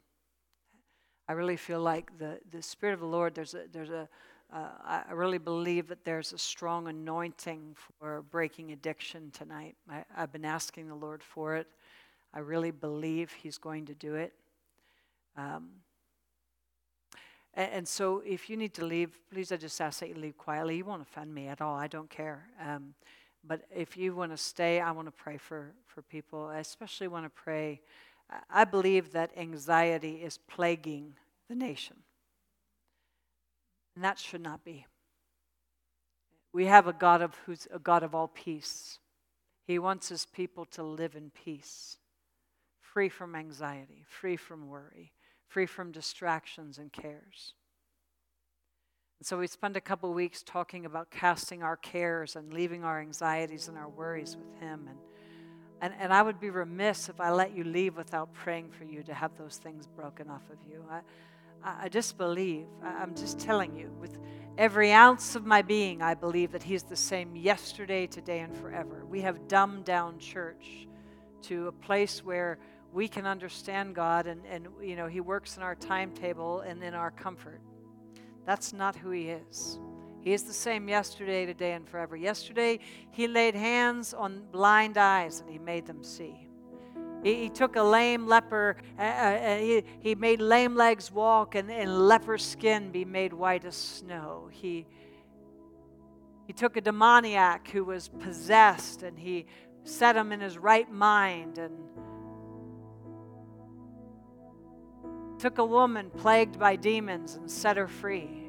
[1.29, 4.09] I really feel like the, the Spirit of the Lord, there's a, there's a
[4.53, 9.77] uh, I really believe that there's a strong anointing for breaking addiction tonight.
[9.89, 11.69] I, I've been asking the Lord for it.
[12.35, 14.33] I really believe He's going to do it.
[15.37, 15.69] Um,
[17.55, 20.37] and, and, so if you need to leave, please I just ask that you leave
[20.37, 20.77] quietly.
[20.77, 21.77] You won't offend me at all.
[21.77, 22.49] I don't care.
[22.61, 22.95] Um,
[23.47, 26.47] but if you want to stay, I want to pray for, for people.
[26.47, 27.81] I especially want to pray.
[28.51, 31.15] I believe that anxiety is plaguing
[31.49, 31.97] the nation.
[33.95, 34.87] And that should not be.
[36.53, 38.99] We have a God of who's a God of all peace.
[39.67, 41.97] He wants his people to live in peace,
[42.81, 45.13] free from anxiety, free from worry,
[45.47, 47.55] free from distractions and cares.
[49.23, 53.69] So we spent a couple weeks talking about casting our cares and leaving our anxieties
[53.69, 54.89] and our worries with Him.
[54.89, 54.99] And,
[55.83, 59.03] and, and I would be remiss if I let you leave without praying for you
[59.03, 60.83] to have those things broken off of you.
[60.91, 61.01] I,
[61.63, 64.17] I just believe, I'm just telling you, with
[64.57, 69.05] every ounce of my being, I believe that He's the same yesterday, today, and forever.
[69.05, 70.89] We have dumbed down church
[71.43, 72.59] to a place where
[72.91, 76.95] we can understand God and, and you know, He works in our timetable and in
[76.95, 77.61] our comfort.
[78.47, 79.79] That's not who He is.
[80.23, 82.15] He is the same yesterday, today, and forever.
[82.15, 82.79] Yesterday,
[83.11, 86.47] he laid hands on blind eyes and he made them see.
[87.23, 91.71] He, he took a lame leper, uh, uh, he, he made lame legs walk, and,
[91.71, 94.49] and leper skin be made white as snow.
[94.51, 94.87] He,
[96.47, 99.47] he took a demoniac who was possessed and he
[99.85, 101.73] set him in his right mind and
[105.41, 108.47] took a woman plagued by demons and set her free.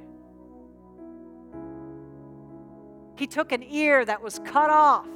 [3.16, 5.08] He took an ear that was cut off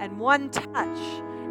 [0.00, 0.98] and one touch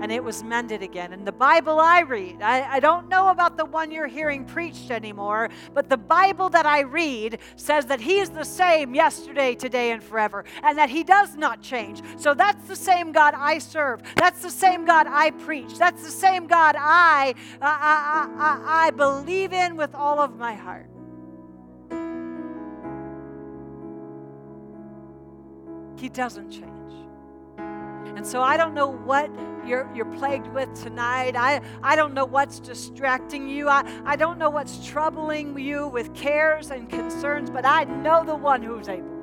[0.01, 1.13] and it was mended again.
[1.13, 4.91] And the Bible I read, I, I, don't know about the one you're hearing preached
[4.91, 9.91] anymore, but the Bible that I read says that He is the same yesterday, today,
[9.91, 12.01] and forever, and that He does not change.
[12.17, 14.01] So that's the same God I serve.
[14.15, 15.77] That's the same God I preach.
[15.77, 20.89] That's the same God I, I, I, I believe in with all of my heart.
[25.97, 26.74] He doesn't change.
[28.15, 29.29] And so I don't know what
[29.65, 31.35] you're, you're plagued with tonight.
[31.35, 33.67] I, I don't know what's distracting you.
[33.67, 38.35] I, I don't know what's troubling you with cares and concerns, but I know the
[38.35, 39.15] one who's able.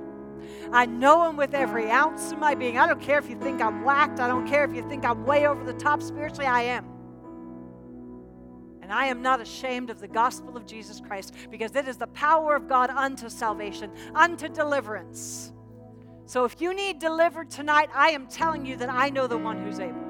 [0.73, 2.79] I know him with every ounce of my being.
[2.79, 4.21] I don't care if you think I'm whacked.
[4.21, 6.47] I don't care if you think I'm way over the top spiritually.
[6.47, 6.87] I am.
[8.83, 12.09] And I am not ashamed of the gospel of Jesus Christ because it is the
[12.09, 15.53] power of God unto salvation, unto deliverance.
[16.27, 19.63] So if you need delivered tonight, I am telling you that I know the one
[19.63, 20.01] who's able.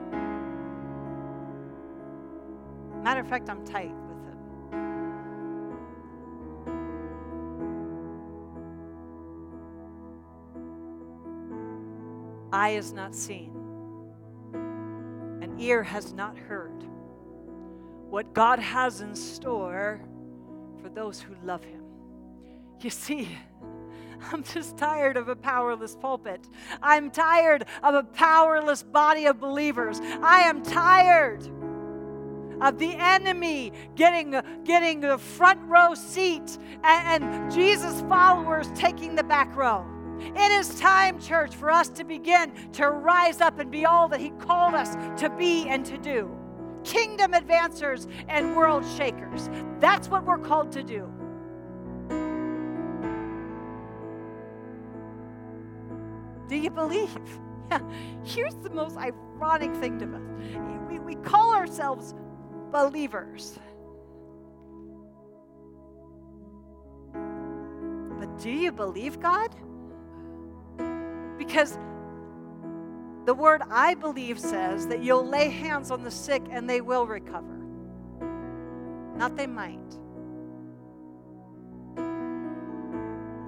[3.03, 4.39] Matter of fact, I'm tight with him.
[12.53, 13.51] Eye is not seen,
[15.43, 16.85] and ear has not heard
[18.09, 20.01] what God has in store
[20.81, 21.83] for those who love him.
[22.81, 23.29] You see,
[24.31, 26.49] I'm just tired of a powerless pulpit.
[26.83, 30.01] I'm tired of a powerless body of believers.
[30.01, 31.43] I am tired
[32.61, 39.25] of the enemy getting, getting the front row seat and, and Jesus' followers taking the
[39.25, 39.85] back row.
[40.21, 44.21] It is time, church, for us to begin to rise up and be all that
[44.21, 46.31] He called us to be and to do.
[46.85, 49.51] Kingdom advancers and world shakers.
[49.81, 51.13] That's what we're called to do.
[56.53, 57.17] Do you believe?
[57.71, 57.81] Yeah.
[58.23, 62.15] Here's the most ironic thing to us we, we call ourselves
[62.71, 63.59] believers.
[67.15, 69.55] But do you believe God?
[71.39, 71.79] Because
[73.25, 77.07] the word I believe says that you'll lay hands on the sick and they will
[77.07, 77.65] recover.
[79.17, 79.99] Not they might.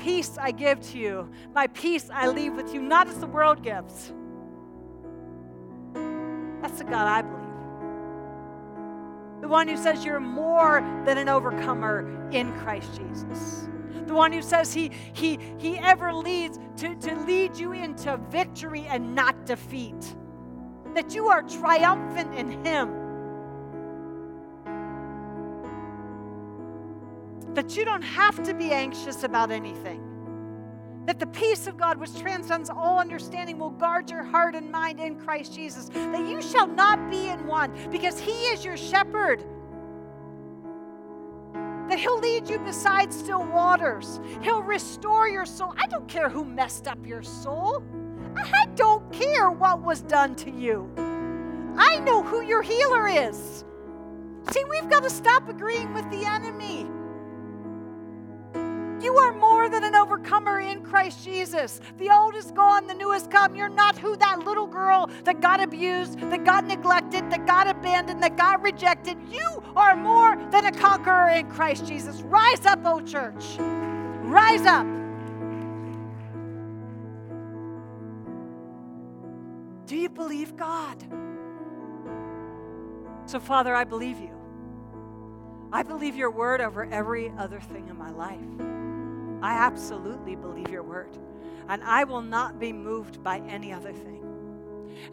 [0.05, 1.31] Peace I give to you.
[1.55, 4.13] My peace I leave with you, not as the world gives.
[6.61, 7.41] That's the God I believe.
[9.41, 13.69] The one who says you're more than an overcomer in Christ Jesus.
[14.07, 18.85] The one who says he, he, he ever leads to, to lead you into victory
[18.87, 20.17] and not defeat.
[20.95, 23.04] That you are triumphant in Him.
[27.55, 30.01] That you don't have to be anxious about anything.
[31.07, 35.01] That the peace of God, which transcends all understanding, will guard your heart and mind
[35.01, 35.91] in Christ Jesus.
[35.91, 39.45] That you shall not be in want, because He is your shepherd.
[41.89, 44.19] That He'll lead you beside still waters.
[44.41, 45.75] He'll restore your soul.
[45.77, 47.83] I don't care who messed up your soul,
[48.37, 50.91] I don't care what was done to you.
[51.77, 53.65] I know who your healer is.
[54.51, 56.87] See, we've got to stop agreeing with the enemy.
[59.05, 61.79] You are more than an overcomer in Christ Jesus.
[61.99, 63.55] The old is gone, the new has come.
[63.55, 68.23] You're not who that little girl that got abused, that got neglected, that got abandoned,
[68.23, 69.19] that got rejected.
[69.31, 72.23] You are more than a conqueror in Christ Jesus.
[72.23, 73.59] Rise up, O church.
[73.59, 74.87] Rise up.
[79.85, 81.05] Do you believe God?
[83.27, 84.31] So, Father, I believe you.
[85.71, 88.41] I believe your word over every other thing in my life.
[89.45, 91.19] I absolutely believe your word,
[91.69, 94.23] and I will not be moved by any other thing.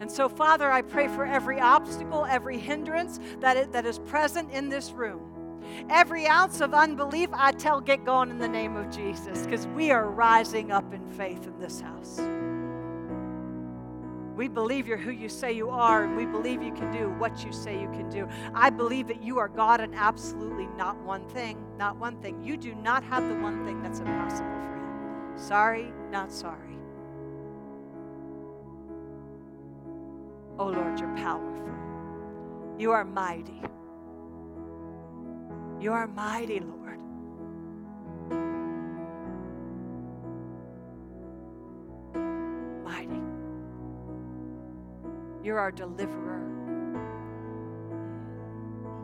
[0.00, 4.50] And so, Father, I pray for every obstacle, every hindrance that is, that is present
[4.50, 5.60] in this room.
[5.90, 9.90] Every ounce of unbelief, I tell, get going in the name of Jesus, because we
[9.90, 12.18] are rising up in faith in this house.
[14.36, 17.44] We believe you're who you say you are, and we believe you can do what
[17.44, 18.26] you say you can do.
[18.54, 22.42] I believe that you are God and absolutely not one thing, not one thing.
[22.42, 25.38] You do not have the one thing that's impossible for you.
[25.38, 26.78] Sorry, not sorry.
[30.58, 31.68] Oh Lord, you're powerful.
[32.78, 33.60] You are mighty.
[35.80, 36.81] You are mighty, Lord.
[45.42, 46.40] You're our deliverer.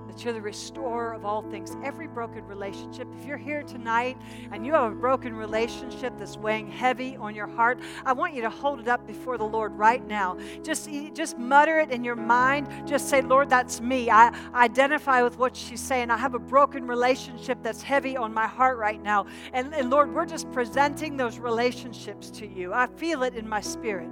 [0.06, 1.76] That you're the restorer of all things.
[1.84, 4.16] Every broken relationship, if you're here tonight
[4.52, 8.42] and you have a broken relationship that's weighing heavy on your heart, I want you
[8.42, 10.38] to hold it up before the Lord right now.
[10.62, 12.68] Just, just mutter it in your mind.
[12.86, 14.10] Just say, Lord, that's me.
[14.10, 16.10] I identify with what she's saying.
[16.10, 19.26] I have a broken relationship that's heavy on my heart right now.
[19.52, 22.72] And, and Lord, we're just presenting those relationships to you.
[22.72, 24.08] I feel it in my spirit.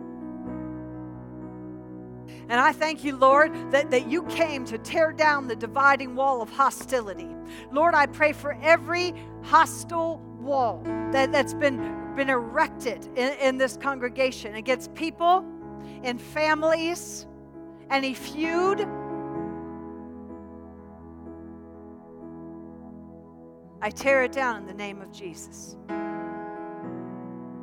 [2.48, 6.40] And I thank you, Lord, that, that you came to tear down the dividing wall
[6.40, 7.28] of hostility.
[7.72, 10.80] Lord, I pray for every hostile wall
[11.10, 15.44] that, that's been, been erected in, in this congregation against people,
[16.02, 17.26] and families,
[17.90, 18.86] any feud.
[23.82, 25.76] I tear it down in the name of Jesus.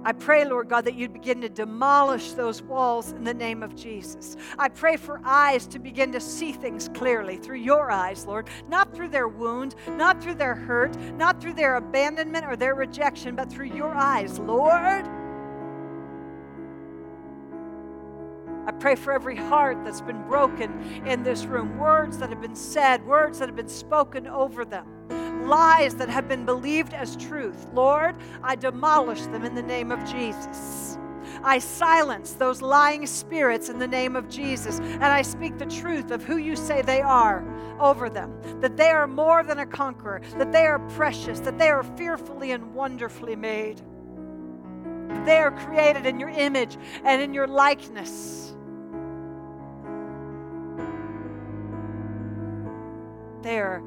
[0.05, 3.73] I pray, Lord God, that you'd begin to demolish those walls in the name of
[3.73, 4.35] Jesus.
[4.59, 8.93] I pray for eyes to begin to see things clearly through your eyes, Lord, not
[8.93, 13.49] through their wound, not through their hurt, not through their abandonment or their rejection, but
[13.49, 15.07] through your eyes, Lord.
[18.65, 22.55] I pray for every heart that's been broken in this room, words that have been
[22.55, 24.85] said, words that have been spoken over them
[25.45, 27.67] lies that have been believed as truth.
[27.73, 30.97] Lord, I demolish them in the name of Jesus.
[31.43, 36.11] I silence those lying spirits in the name of Jesus, and I speak the truth
[36.11, 37.43] of who you say they are
[37.79, 41.69] over them that they are more than a conqueror, that they are precious, that they
[41.69, 43.81] are fearfully and wonderfully made.
[45.25, 48.53] They are created in your image and in your likeness.
[53.41, 53.83] They are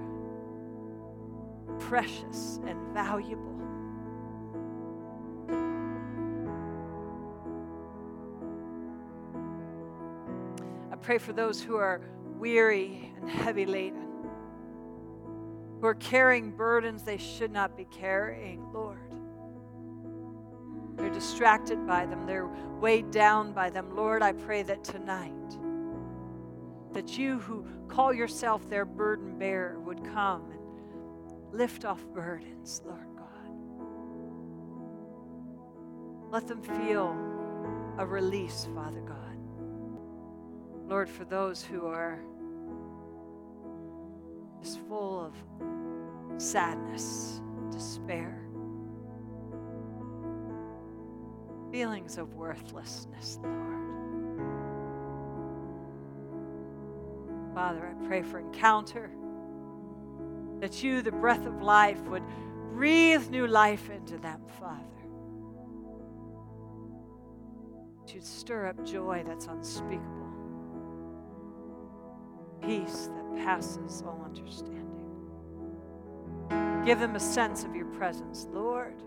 [1.78, 3.52] precious and valuable.
[10.92, 12.00] I pray for those who are
[12.38, 14.06] weary and heavy laden,
[15.80, 19.00] who are carrying burdens they should not be carrying, Lord.
[20.96, 22.50] They're distracted by them, they're
[22.80, 23.94] weighed down by them.
[23.94, 25.32] Lord, I pray that tonight,
[26.92, 30.55] that you who call yourself their burden bearer would come
[31.52, 33.26] lift off burdens, Lord God.
[36.30, 37.16] Let them feel
[37.98, 39.16] a release, Father God.
[40.88, 42.20] Lord, for those who are
[44.62, 45.34] just full of
[46.40, 47.40] sadness,
[47.70, 48.46] despair,
[51.72, 53.76] feelings of worthlessness, Lord.
[57.54, 59.10] Father, I pray for encounter
[60.60, 62.22] that you, the breath of life, would
[62.72, 64.82] breathe new life into them, Father.
[68.00, 70.32] That you'd stir up joy that's unspeakable,
[72.62, 74.82] peace that passes all understanding.
[76.84, 79.02] Give them a sense of your presence, Lord.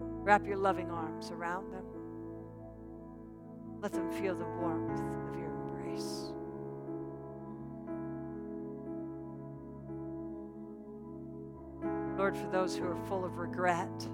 [0.00, 1.84] Wrap your loving arms around them.
[3.82, 6.21] Let them feel the warmth of your embrace.
[12.32, 14.08] Lord, for those who are full of regret,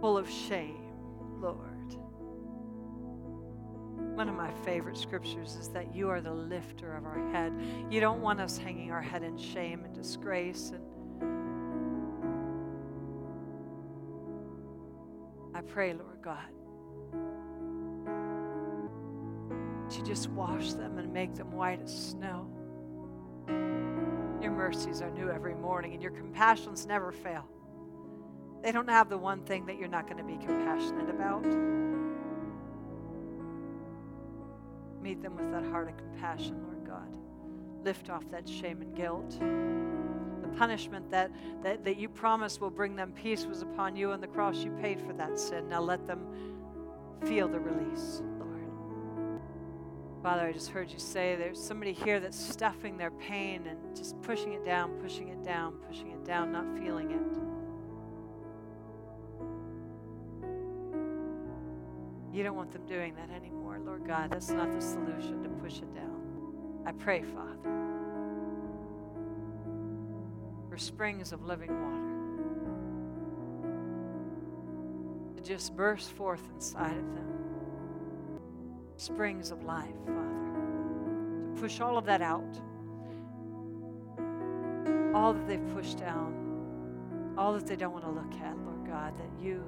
[0.00, 0.92] full of shame,
[1.40, 1.96] Lord.
[4.14, 7.52] One of my favorite scriptures is that you are the lifter of our head.
[7.90, 10.82] You don't want us hanging our head in shame and disgrace and
[15.54, 16.38] I pray, Lord God,
[19.96, 22.46] you just wash them and make them white as snow.
[24.46, 27.44] Your mercies are new every morning, and your compassions never fail.
[28.62, 31.44] They don't have the one thing that you're not going to be compassionate about.
[35.02, 37.08] Meet them with that heart of compassion, Lord God.
[37.82, 39.30] Lift off that shame and guilt.
[39.30, 41.32] The punishment that,
[41.64, 44.58] that, that you promised will bring them peace was upon you on the cross.
[44.58, 45.68] You paid for that sin.
[45.68, 46.24] Now let them
[47.24, 48.22] feel the release.
[50.26, 54.20] Father, I just heard you say there's somebody here that's stuffing their pain and just
[54.22, 57.16] pushing it down, pushing it down, pushing it down, not feeling it.
[62.36, 64.32] You don't want them doing that anymore, Lord God.
[64.32, 66.20] That's not the solution to push it down.
[66.84, 67.54] I pray, Father,
[70.68, 72.02] for springs of living water
[75.36, 77.45] to just burst forth inside of them.
[78.98, 82.60] Springs of life, Father, to push all of that out.
[85.14, 89.14] All that they've pushed down, all that they don't want to look at, Lord God,
[89.18, 89.62] that you,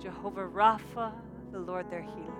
[0.00, 1.12] Jehovah Rapha,
[1.52, 2.30] the Lord their healer,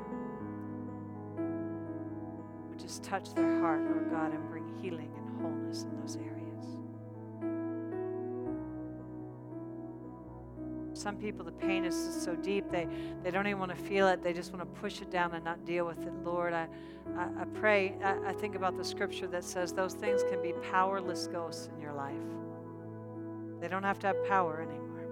[2.68, 5.99] would just touch their heart, Lord God, and bring healing and wholeness in
[11.00, 12.86] Some people, the pain is so deep, they,
[13.22, 14.22] they don't even want to feel it.
[14.22, 16.12] They just want to push it down and not deal with it.
[16.22, 16.68] Lord, I,
[17.16, 20.52] I, I pray, I, I think about the scripture that says those things can be
[20.70, 22.12] powerless ghosts in your life.
[23.62, 25.06] They don't have to have power anymore.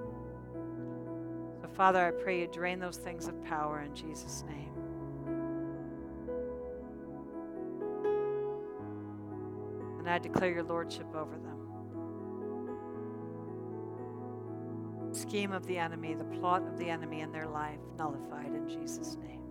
[1.63, 4.75] So, Father, I pray you drain those things of power in Jesus' name.
[10.01, 11.58] And I declare your lordship over them.
[15.29, 19.17] Scheme of the enemy, the plot of the enemy in their life, nullified in Jesus'
[19.17, 19.43] name.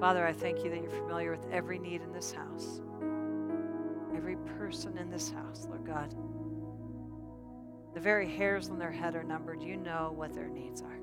[0.00, 2.80] Father, I thank you that you're familiar with every need in this house,
[4.16, 6.14] every person in this house, Lord God.
[7.92, 9.62] The very hairs on their head are numbered.
[9.62, 10.98] You know what their needs are.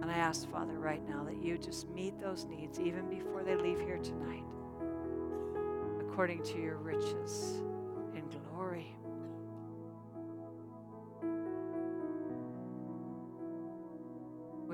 [0.00, 3.54] And I ask, Father, right now that you just meet those needs even before they
[3.54, 4.44] leave here tonight,
[6.00, 7.62] according to your riches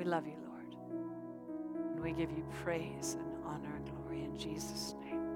[0.01, 1.93] We love you, Lord.
[1.93, 5.30] And we give you praise and honor and glory in Jesus' name.